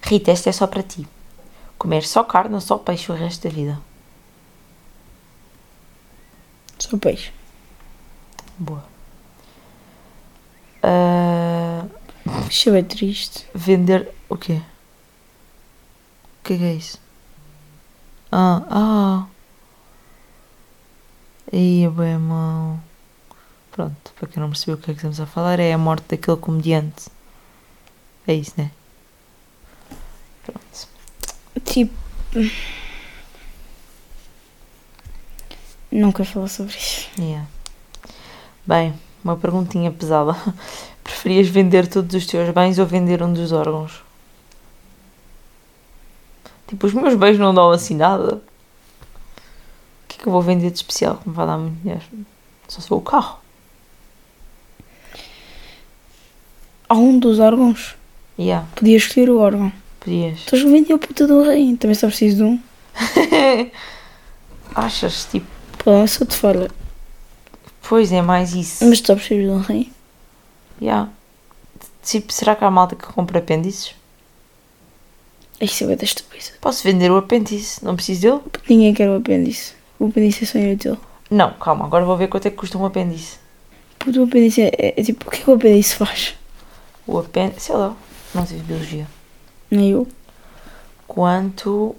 Rita, 0.02 0.30
esta 0.30 0.48
é 0.50 0.52
só 0.52 0.66
para 0.66 0.82
ti. 0.82 1.06
Comer 1.78 2.02
só 2.04 2.22
carne 2.22 2.54
ou 2.54 2.60
só 2.60 2.78
peixe 2.78 3.10
o 3.10 3.14
resto 3.14 3.48
da 3.48 3.54
vida? 3.54 3.78
Só 6.78 6.96
peixe. 6.96 7.32
Boa. 8.58 8.84
Ah, 10.82 11.84
Isso 12.48 12.70
é 12.74 12.82
triste. 12.82 13.46
vender. 13.54 14.08
O 14.28 14.36
quê? 14.36 14.60
O 16.40 16.44
que 16.44 16.52
é 16.54 16.58
que 16.58 16.64
é 16.64 16.74
isso? 16.74 17.00
Ah, 18.30 18.62
ah. 18.70 19.26
Ia 21.52 21.90
bem 21.90 22.18
mal. 22.18 22.78
Pronto, 23.76 24.10
para 24.18 24.26
quem 24.26 24.40
não 24.40 24.48
percebeu 24.48 24.76
o 24.76 24.78
que 24.78 24.90
é 24.90 24.94
que 24.94 25.00
estamos 25.00 25.20
a 25.20 25.26
falar, 25.26 25.60
é 25.60 25.70
a 25.70 25.76
morte 25.76 26.06
daquele 26.08 26.38
comediante. 26.38 27.10
É 28.26 28.32
isso, 28.32 28.54
né? 28.56 28.70
Pronto. 30.42 30.88
Tipo. 31.62 31.94
Não 35.92 36.10
quero 36.10 36.26
falar 36.26 36.48
sobre 36.48 36.74
isso. 36.74 37.10
Yeah. 37.18 37.46
Bem, 38.66 38.94
uma 39.22 39.36
perguntinha 39.36 39.92
pesada. 39.92 40.34
Preferias 41.04 41.48
vender 41.48 41.86
todos 41.86 42.14
os 42.16 42.26
teus 42.26 42.48
bens 42.54 42.78
ou 42.78 42.86
vender 42.86 43.22
um 43.22 43.30
dos 43.30 43.52
órgãos? 43.52 44.02
Tipo, 46.66 46.86
os 46.86 46.94
meus 46.94 47.14
bens 47.14 47.38
não 47.38 47.52
dão 47.52 47.70
assim 47.70 47.94
nada. 47.94 48.36
O 48.36 50.08
que 50.08 50.16
é 50.18 50.22
que 50.22 50.26
eu 50.26 50.32
vou 50.32 50.40
vender 50.40 50.70
de 50.70 50.78
especial 50.78 51.18
que 51.18 51.28
me 51.28 51.34
vai 51.34 51.46
dar 51.46 51.58
muito 51.58 51.78
dinheiro? 51.82 52.02
Só 52.66 52.80
for 52.80 52.96
o 52.96 53.02
carro. 53.02 53.44
Há 56.88 56.94
um 56.94 57.18
dos 57.18 57.38
órgãos. 57.38 57.94
Yeah, 58.38 58.66
Podia 58.74 58.96
escolher 58.96 59.30
o 59.30 59.38
órgão. 59.38 59.72
podias. 60.00 60.40
Estás 60.40 60.62
a 60.62 60.68
vender 60.68 60.92
a 60.92 60.98
puta 60.98 61.26
do 61.26 61.42
rei. 61.42 61.74
Também 61.76 61.94
só 61.94 62.06
preciso 62.06 62.36
de 62.36 62.42
um. 62.44 62.60
Achas? 64.74 65.26
Tipo, 65.30 65.46
Pô, 65.78 66.06
só 66.06 66.24
te 66.24 66.34
falha. 66.36 66.70
pois 67.88 68.12
é 68.12 68.20
mais 68.22 68.52
isso. 68.54 68.84
Mas 68.84 69.00
tu 69.00 69.14
precisas 69.14 69.44
de 69.44 69.50
um 69.50 69.60
rim? 69.60 69.90
Yeah. 70.80 71.08
Tipo, 72.02 72.32
será 72.32 72.54
que 72.54 72.64
há 72.64 72.70
malta 72.70 72.94
que 72.94 73.06
compra 73.06 73.38
apêndices? 73.38 73.94
Isto 75.60 75.90
é 75.90 75.96
da 75.96 76.04
estúpida. 76.04 76.44
Posso 76.60 76.82
vender 76.84 77.10
o 77.10 77.16
apêndice, 77.16 77.82
não 77.84 77.96
preciso 77.96 78.20
dele? 78.20 78.40
Ninguém 78.68 78.92
quer 78.92 79.08
o 79.08 79.16
apêndice. 79.16 79.72
O 79.98 80.06
apêndice 80.08 80.44
é 80.44 80.46
só 80.46 80.58
inútil. 80.58 80.98
Não, 81.30 81.52
calma, 81.54 81.86
agora 81.86 82.04
vou 82.04 82.16
ver 82.16 82.28
quanto 82.28 82.46
é 82.46 82.50
que 82.50 82.56
custa 82.56 82.76
um 82.76 82.84
apêndice. 82.84 83.38
Puto, 83.98 84.20
o 84.20 84.24
apêndice 84.24 84.60
é, 84.62 84.66
é- 84.76 85.00
é 85.00 85.02
tipo, 85.02 85.26
o 85.26 85.30
que 85.30 85.40
é 85.40 85.44
que 85.44 85.50
o 85.50 85.54
apêndice 85.54 85.94
faz? 85.94 86.34
O 87.06 87.18
apêndice, 87.18 87.66
sei 87.66 87.76
lá, 87.76 87.94
não 88.34 88.44
tive 88.44 88.60
biologia. 88.62 89.06
Nem 89.70 89.90
eu. 89.90 90.08
Quanto, 91.06 91.94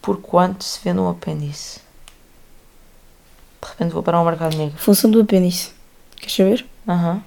por 0.00 0.20
quanto 0.20 0.64
se 0.64 0.80
vende 0.82 1.00
um 1.00 1.08
apêndice? 1.10 1.80
De 3.60 3.68
repente 3.68 3.92
vou 3.92 4.02
para 4.02 4.20
um 4.20 4.24
mercado 4.24 4.56
negro. 4.56 4.78
Função 4.78 5.10
do 5.10 5.20
apêndice. 5.20 5.72
Queres 6.16 6.34
saber? 6.34 6.66
Aham. 6.88 7.22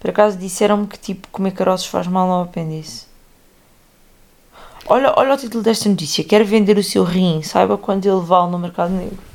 Por 0.00 0.10
acaso 0.10 0.36
disseram-me 0.36 0.86
que 0.86 0.98
tipo 0.98 1.28
comer 1.28 1.52
caroços 1.52 1.86
faz 1.86 2.06
mal 2.06 2.30
ao 2.30 2.42
apêndice. 2.42 3.06
Olha, 4.86 5.14
olha 5.16 5.34
o 5.34 5.36
título 5.36 5.62
desta 5.62 5.88
notícia. 5.88 6.22
Quer 6.24 6.44
vender 6.44 6.76
o 6.76 6.84
seu 6.84 7.04
rim, 7.04 7.42
saiba 7.42 7.78
quando 7.78 8.04
ele 8.04 8.20
vale 8.20 8.50
no 8.50 8.58
mercado 8.58 8.92
negro. 8.92 9.33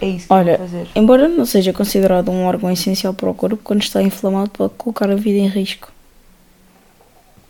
É 0.00 0.06
isso 0.08 0.26
que 0.26 0.32
Olha, 0.32 0.58
vou 0.58 0.66
fazer. 0.66 0.88
Embora 0.94 1.28
não 1.28 1.46
seja 1.46 1.72
considerado 1.72 2.30
um 2.30 2.44
órgão 2.44 2.70
essencial 2.70 3.14
para 3.14 3.30
o 3.30 3.34
corpo, 3.34 3.56
quando 3.62 3.82
está 3.82 4.02
inflamado 4.02 4.50
pode 4.50 4.74
colocar 4.74 5.10
a 5.10 5.14
vida 5.14 5.38
em 5.38 5.48
risco. 5.48 5.92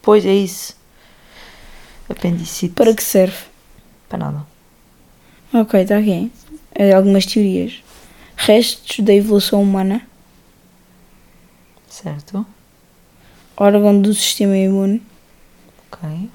Pois 0.03 0.25
é 0.27 0.33
isso. 0.35 0.77
Apendicite. 2.09 2.75
Para 2.75 2.95
que 2.95 3.03
serve? 3.03 3.37
Para 4.09 4.19
nada. 4.19 4.47
Ok, 5.53 5.81
está 5.81 5.99
aqui. 5.99 6.31
É, 6.75 6.93
algumas 6.93 7.25
teorias. 7.25 7.83
Restos 8.37 8.99
da 9.05 9.15
evolução 9.15 9.63
humana, 9.63 10.03
Certo. 11.89 12.45
órgão 13.57 14.01
do 14.01 14.13
sistema 14.13 14.57
imune, 14.57 15.01
Ok. 15.93 16.29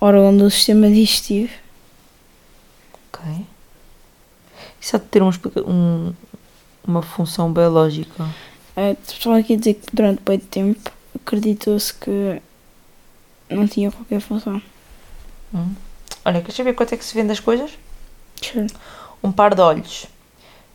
órgão 0.00 0.36
do 0.36 0.50
sistema 0.50 0.88
digestivo, 0.88 1.52
Ok. 3.14 3.46
Isso 4.82 4.96
há 4.96 4.98
de 4.98 5.04
ter 5.06 5.22
uma, 5.22 5.30
explica- 5.30 5.62
um- 5.62 6.12
uma 6.84 7.02
função 7.02 7.52
biológica. 7.52 8.28
É, 8.76 8.96
Estava 9.06 9.38
aqui 9.38 9.54
a 9.54 9.56
dizer 9.56 9.74
que 9.74 9.86
durante 9.94 10.20
muito 10.26 10.46
tempo 10.48 10.90
acreditou-se 11.14 11.94
que 11.94 12.42
não 13.48 13.68
tinha 13.68 13.92
qualquer 13.92 14.20
função. 14.20 14.60
Hum. 15.54 15.72
Olha, 16.24 16.40
queres 16.40 16.56
saber 16.56 16.72
quanto 16.74 16.94
é 16.94 16.96
que 16.96 17.04
se 17.04 17.14
vende 17.14 17.30
as 17.30 17.38
coisas? 17.40 17.70
Sure. 18.42 18.66
Um 19.22 19.30
par 19.30 19.54
de 19.54 19.60
olhos 19.60 20.06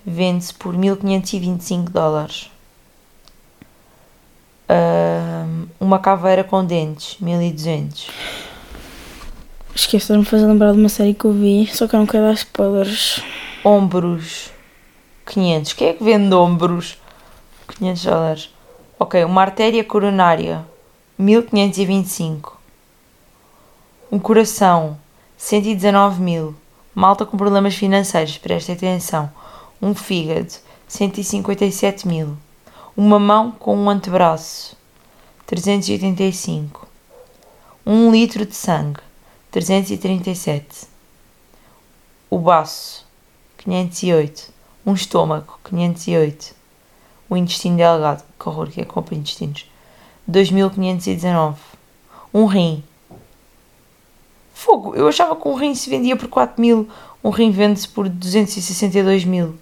vende-se 0.05 0.53
por 0.53 0.73
1525 0.77 1.91
dólares. 1.91 2.49
Ahm, 4.69 5.65
uma 5.79 5.99
caveira 5.99 6.43
com 6.43 6.63
dentes, 6.63 7.17
1200. 7.19 8.07
Esquece 9.75 10.11
de 10.11 10.19
me 10.19 10.25
fazer 10.25 10.45
lembrar 10.47 10.71
de 10.73 10.79
uma 10.79 10.89
série 10.89 11.13
que 11.13 11.25
eu 11.25 11.33
vi, 11.33 11.67
só 11.67 11.87
que 11.87 11.95
eu 11.95 11.99
não 11.99 12.07
quero 12.07 12.25
dar 12.25 12.33
spoilers. 12.33 13.21
Ombros, 13.69 14.49
500. 15.25 15.73
Quem 15.73 15.89
é 15.89 15.93
que 15.93 16.01
vende 16.01 16.33
ombros? 16.33 16.97
500 17.67 18.05
dólares. 18.05 18.55
Ok, 18.97 19.21
uma 19.25 19.41
artéria 19.41 19.83
coronária, 19.83 20.65
1525. 21.17 22.57
Um 24.09 24.19
coração, 24.19 24.97
119 25.35 26.21
mil. 26.21 26.55
Malta 26.95 27.25
com 27.25 27.35
problemas 27.35 27.75
financeiros, 27.75 28.37
prestem 28.37 28.73
atenção. 28.73 29.29
Um 29.81 29.93
fígado, 29.93 30.53
157 30.87 32.07
mil. 32.07 32.37
Uma 32.95 33.19
mão 33.19 33.51
com 33.51 33.75
um 33.75 33.89
antebraço, 33.89 34.77
385. 35.45 36.87
Um 37.85 38.11
litro 38.11 38.45
de 38.45 38.55
sangue, 38.55 39.01
337. 39.51 40.87
O 42.29 42.37
baço, 42.39 43.06
508. 43.67 44.53
Um 44.85 44.93
estômago, 44.93 45.59
508. 45.65 46.55
O 47.29 47.35
intestino 47.35 47.75
delgado, 47.75 48.23
que 48.39 48.47
horror 48.47 48.69
que 48.69 48.79
é 48.79 48.85
compra 48.85 49.13
intestinos, 49.13 49.69
2519. 50.25 51.59
Um 52.33 52.45
rim. 52.45 52.81
Fogo, 54.53 54.95
eu 54.95 55.09
achava 55.09 55.35
que 55.35 55.47
um 55.47 55.55
rim 55.55 55.75
se 55.75 55.89
vendia 55.89 56.15
por 56.15 56.29
4 56.29 56.59
mil, 56.61 56.89
um 57.21 57.29
rim 57.29 57.51
vende-se 57.51 57.89
por 57.89 58.07
262 58.07 59.25
mil. 59.25 59.57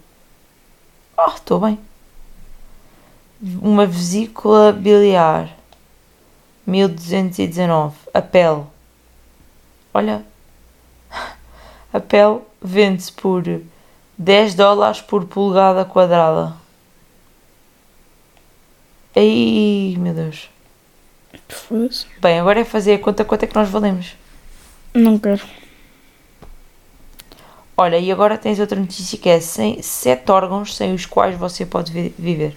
Oh, 1.18 1.30
estou 1.30 1.58
bem. 1.58 1.78
Uma 3.60 3.86
vesícula 3.86 4.72
biliar, 4.72 5.50
1219. 6.64 7.96
A 8.14 8.22
pele. 8.22 8.62
Olha, 9.92 10.24
a 11.92 12.00
pele 12.00 12.40
vende-se 12.62 13.12
por 13.12 13.42
10 14.18 14.54
dólares 14.54 15.00
por 15.00 15.24
polegada 15.26 15.84
quadrada. 15.84 16.54
Ai, 19.14 19.96
meu 19.98 20.14
Deus. 20.14 20.48
Foda-se. 21.48 22.06
Bem, 22.20 22.38
agora 22.40 22.60
é 22.60 22.64
fazer 22.64 22.94
a 22.94 22.98
conta 22.98 23.24
quanto 23.24 23.42
é 23.44 23.46
que 23.46 23.54
nós 23.54 23.68
valemos. 23.68 24.14
Não 24.94 25.18
quero. 25.18 25.42
Olha, 27.76 27.98
e 27.98 28.10
agora 28.10 28.38
tens 28.38 28.58
outra 28.58 28.78
notícia 28.80 29.18
que 29.18 29.28
é 29.28 29.38
sem, 29.38 29.82
sete 29.82 30.30
órgãos 30.30 30.74
sem 30.74 30.94
os 30.94 31.04
quais 31.04 31.36
você 31.36 31.66
pode 31.66 31.92
vi- 31.92 32.14
viver. 32.18 32.56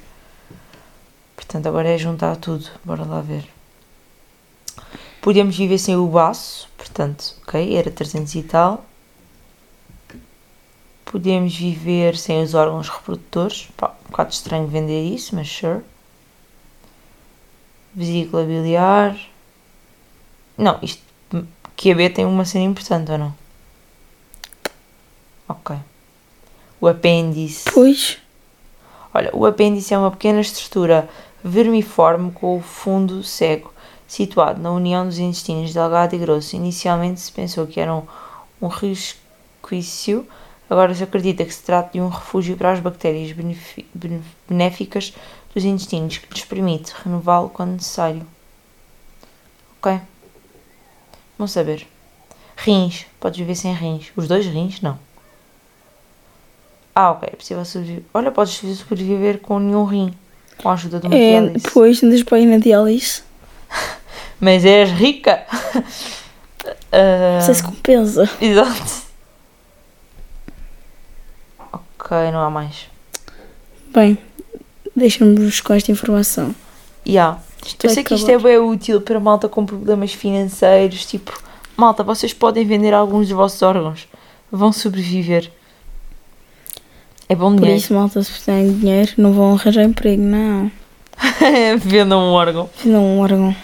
Portanto, 1.36 1.68
agora 1.68 1.90
é 1.90 1.98
juntar 1.98 2.36
tudo. 2.38 2.70
Bora 2.86 3.04
lá 3.04 3.20
ver. 3.22 3.46
Podíamos 5.22 5.58
viver 5.58 5.78
sem 5.78 5.98
o 5.98 6.08
baço, 6.08 6.70
portanto, 6.78 7.36
ok, 7.46 7.76
era 7.76 7.92
300 7.92 8.34
e 8.36 8.44
tal. 8.44 8.86
Podíamos 11.10 11.56
viver 11.56 12.16
sem 12.16 12.44
os 12.44 12.54
órgãos 12.54 12.88
reprodutores. 12.88 13.68
Pá, 13.76 13.96
um 14.06 14.12
bocado 14.12 14.32
estranho 14.32 14.68
vender 14.68 15.12
isso, 15.12 15.36
mas 15.36 15.48
sure. 15.48 15.82
Vesícula 17.96 18.46
biliar. 18.46 19.20
Não, 20.56 20.78
isto. 20.84 21.02
QB 21.76 22.12
tem 22.12 22.26
uma 22.26 22.46
cena 22.46 22.66
importante 22.66 23.12
ou 23.12 23.18
não? 23.18 23.36
Ok. 25.48 25.76
O 26.80 26.88
apêndice. 26.88 27.66
Pois. 27.74 28.20
Olha, 29.12 29.32
o 29.34 29.48
apêndice 29.48 29.96
é 29.96 29.98
uma 29.98 30.12
pequena 30.12 30.42
estrutura 30.42 31.10
vermiforme 31.44 32.32
com 32.32 32.56
o 32.56 32.62
fundo 32.62 33.24
cego, 33.24 33.74
situado 34.08 34.62
na 34.62 34.72
união 34.72 35.08
dos 35.08 35.18
intestinos 35.18 35.74
delgado 35.74 36.16
e 36.16 36.20
grosso. 36.20 36.56
Inicialmente 36.56 37.20
se 37.20 37.32
pensou 37.32 37.66
que 37.66 37.80
era 37.80 37.96
um, 37.96 38.04
um 38.62 38.68
resquício, 38.68 40.28
agora 40.70 40.94
se 40.94 41.04
acredita 41.04 41.44
que 41.44 41.54
se 41.54 41.64
trata 41.64 41.92
de 41.94 42.02
um 42.02 42.10
refúgio 42.10 42.56
para 42.56 42.72
as 42.72 42.80
bactérias 42.80 43.36
benéficas 44.48 45.14
dos 45.54 45.64
intestinos, 45.66 46.18
que 46.20 46.34
lhes 46.34 46.46
permite 46.46 46.94
renová-lo 47.04 47.50
quando 47.50 47.72
necessário. 47.74 48.26
Ok. 49.80 50.00
Vamos 51.38 51.52
saber. 51.52 51.88
Rins. 52.58 53.06
Podes 53.20 53.40
viver 53.40 53.56
sem 53.56 53.74
rins. 53.74 54.12
Os 54.16 54.28
dois 54.28 54.46
rins? 54.46 54.82
Não. 54.82 55.00
Ah, 56.94 57.12
ok. 57.12 57.30
É 57.32 57.36
possível 57.36 57.64
sobreviver. 57.66 58.04
Olha, 58.14 58.32
podes 58.32 58.54
sobreviver 58.78 59.40
com 59.40 59.58
nenhum 59.60 59.86
rim. 59.86 60.14
Com 60.62 60.70
a 60.70 60.74
ajuda 60.74 61.00
de 61.00 61.08
uma 61.08 61.16
É, 61.16 61.40
diálise. 61.42 61.54
depois 61.64 62.04
andas 62.04 62.24
para 62.24 62.40
ir 62.40 62.46
na 62.46 62.58
diálise. 62.58 63.24
Mas 64.40 64.66
és 64.66 64.90
rica. 64.92 65.46
Ah, 66.92 67.36
Não 67.40 67.42
sei 67.46 67.54
se 67.56 67.64
compensa. 67.64 68.30
Exato. 68.42 69.09
Ok, 72.10 72.32
não 72.32 72.40
há 72.42 72.50
mais. 72.50 72.88
Bem, 73.94 74.18
deixamos 74.96 75.62
com 75.62 75.74
esta 75.74 75.92
informação. 75.92 76.56
Yeah. 77.08 77.40
Isto 77.66 77.86
Eu 77.86 77.90
sei 77.92 78.04
que 78.04 78.14
isto 78.16 78.30
é 78.30 78.36
acabar. 78.36 78.50
bem 78.50 78.58
útil 78.60 79.02
para 79.02 79.20
malta 79.20 79.48
com 79.48 79.66
problemas 79.66 80.14
financeiros. 80.14 81.06
Tipo, 81.06 81.40
malta, 81.78 82.04
vocês 82.04 82.34
podem 82.34 82.66
vender 82.66 82.94
alguns 82.94 83.28
dos 83.28 83.36
vossos 83.38 83.62
órgãos. 83.62 84.08
Vão 84.52 84.72
sobreviver. 84.72 85.52
É 87.28 87.36
bom 87.36 87.52
Por 87.52 87.60
dinheiro. 87.62 87.78
isso, 87.80 87.94
malta, 87.94 88.24
se 88.24 88.32
de 88.52 88.74
dinheiro, 88.80 89.12
não 89.18 89.34
vão 89.34 89.54
arranjar 89.54 89.84
emprego, 89.84 90.22
não. 90.24 90.72
Vendam 91.78 92.20
um 92.20 92.32
órgão. 92.32 92.70
Não, 92.84 93.04
um 93.04 93.20
órgão. 93.20 93.56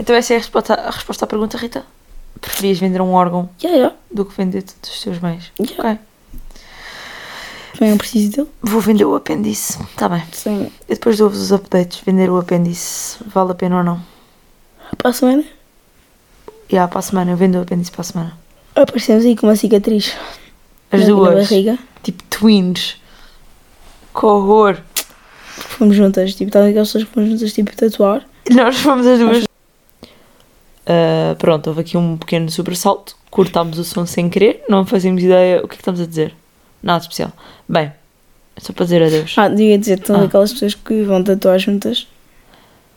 Então 0.00 0.16
essa 0.16 0.32
é 0.32 0.36
a 0.36 0.40
resposta, 0.40 0.74
a 0.74 0.90
resposta 0.90 1.24
à 1.24 1.28
pergunta, 1.28 1.56
Rita. 1.56 1.84
Preferias 2.40 2.80
vender 2.80 3.00
um 3.00 3.12
órgão 3.12 3.48
Já, 3.58 3.68
já. 3.78 3.92
do 4.10 4.24
que 4.24 4.36
vender 4.36 4.62
todos 4.62 4.90
os 4.96 5.00
teus 5.00 5.18
bens? 5.18 5.52
Já. 5.60 5.74
Ok. 5.78 5.98
Também 7.74 7.90
não 7.90 7.98
preciso 7.98 8.32
dele. 8.32 8.48
Vou 8.62 8.80
vender 8.80 9.04
o 9.04 9.14
apêndice. 9.14 9.78
Tá 9.96 10.08
bem. 10.08 10.22
Sim. 10.32 10.70
E 10.88 10.94
depois 10.94 11.16
dou-vos 11.18 11.40
os 11.40 11.52
updates. 11.52 12.00
Vender 12.04 12.30
o 12.30 12.36
apêndice. 12.38 13.16
Vale 13.26 13.52
a 13.52 13.54
pena 13.54 13.78
ou 13.78 13.84
não? 13.84 14.00
Para 14.98 15.10
a 15.10 15.12
semana? 15.12 15.44
Já, 16.68 16.86
para 16.88 16.98
a 16.98 17.02
semana, 17.02 17.30
eu 17.32 17.36
vendo 17.36 17.56
o 17.58 17.62
apêndice 17.62 17.90
para 17.90 18.00
a 18.02 18.04
semana. 18.04 18.38
Aparecemos 18.74 19.24
aí 19.24 19.34
com 19.36 19.46
uma 19.46 19.56
cicatriz. 19.56 20.14
As 20.90 21.00
na- 21.00 21.06
Na 21.06 21.12
duas. 21.14 21.48
barriga. 21.48 21.78
Tipo 22.02 22.22
twins. 22.24 22.96
Que 24.14 24.26
horror. 24.26 24.78
Fomos 25.46 25.96
juntas, 25.96 26.34
tipo, 26.34 26.48
estava 26.48 26.68
aquelas 26.68 26.88
pessoas 26.88 27.04
que 27.04 27.10
fomos 27.14 27.30
juntas, 27.30 27.52
tipo, 27.52 27.74
tatuar. 27.76 28.26
Nós 28.50 28.76
fomos 28.78 29.06
as 29.06 29.18
duas. 29.18 29.44
Ah, 30.86 31.34
pronto, 31.38 31.68
houve 31.68 31.80
aqui 31.80 31.96
um 31.96 32.16
pequeno 32.16 32.50
sobressalto. 32.50 33.16
Cortámos 33.30 33.78
o 33.78 33.84
som 33.84 34.04
sem 34.04 34.28
querer. 34.28 34.62
Não 34.68 34.84
fazíamos 34.84 35.22
ideia. 35.22 35.58
O 35.64 35.68
que 35.68 35.74
é 35.74 35.76
que 35.76 35.82
estamos 35.82 36.00
a 36.00 36.06
dizer? 36.06 36.34
Nada 36.82 37.02
especial. 37.02 37.32
Bem, 37.68 37.92
só 38.58 38.72
para 38.72 38.84
dizer 38.84 39.02
adeus. 39.02 39.34
Ah, 39.36 39.48
devia 39.48 39.78
dizer, 39.78 39.98
estão 39.98 40.20
Ah. 40.20 40.24
aquelas 40.24 40.52
pessoas 40.52 40.74
que 40.74 41.02
vão 41.02 41.22
tatuar 41.22 41.58
juntas. 41.58 42.06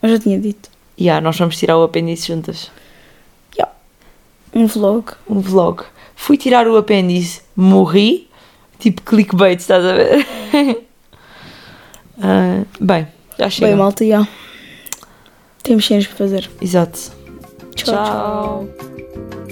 Eu 0.01 0.09
já 0.09 0.19
tinha 0.19 0.39
dito. 0.39 0.69
E 0.97 1.09
ah, 1.09 1.19
nós 1.21 1.37
vamos 1.37 1.57
tirar 1.57 1.77
o 1.77 1.83
apêndice 1.83 2.27
juntas. 2.27 2.71
Um 4.57 4.67
vlog. 4.67 5.11
Um 5.29 5.41
vlog. 5.41 5.83
Fui 6.15 6.37
tirar 6.37 6.65
o 6.65 6.77
apêndice, 6.77 7.41
morri. 7.57 8.29
Tipo 8.79 9.01
clickbait, 9.01 9.59
estás 9.59 9.83
a 9.85 9.93
ver? 9.93 10.25
Ah, 12.17 12.63
bem, 12.79 13.05
já 13.37 13.49
chega. 13.49 13.67
Bem, 13.67 13.75
malta, 13.75 14.05
já. 14.07 14.25
Temos 15.61 15.85
cenas 15.85 16.07
para 16.07 16.15
fazer. 16.15 16.49
Exato. 16.61 17.11
tchau. 17.75 17.93
Tchau. 17.93 17.95
tchau. 18.05 19.44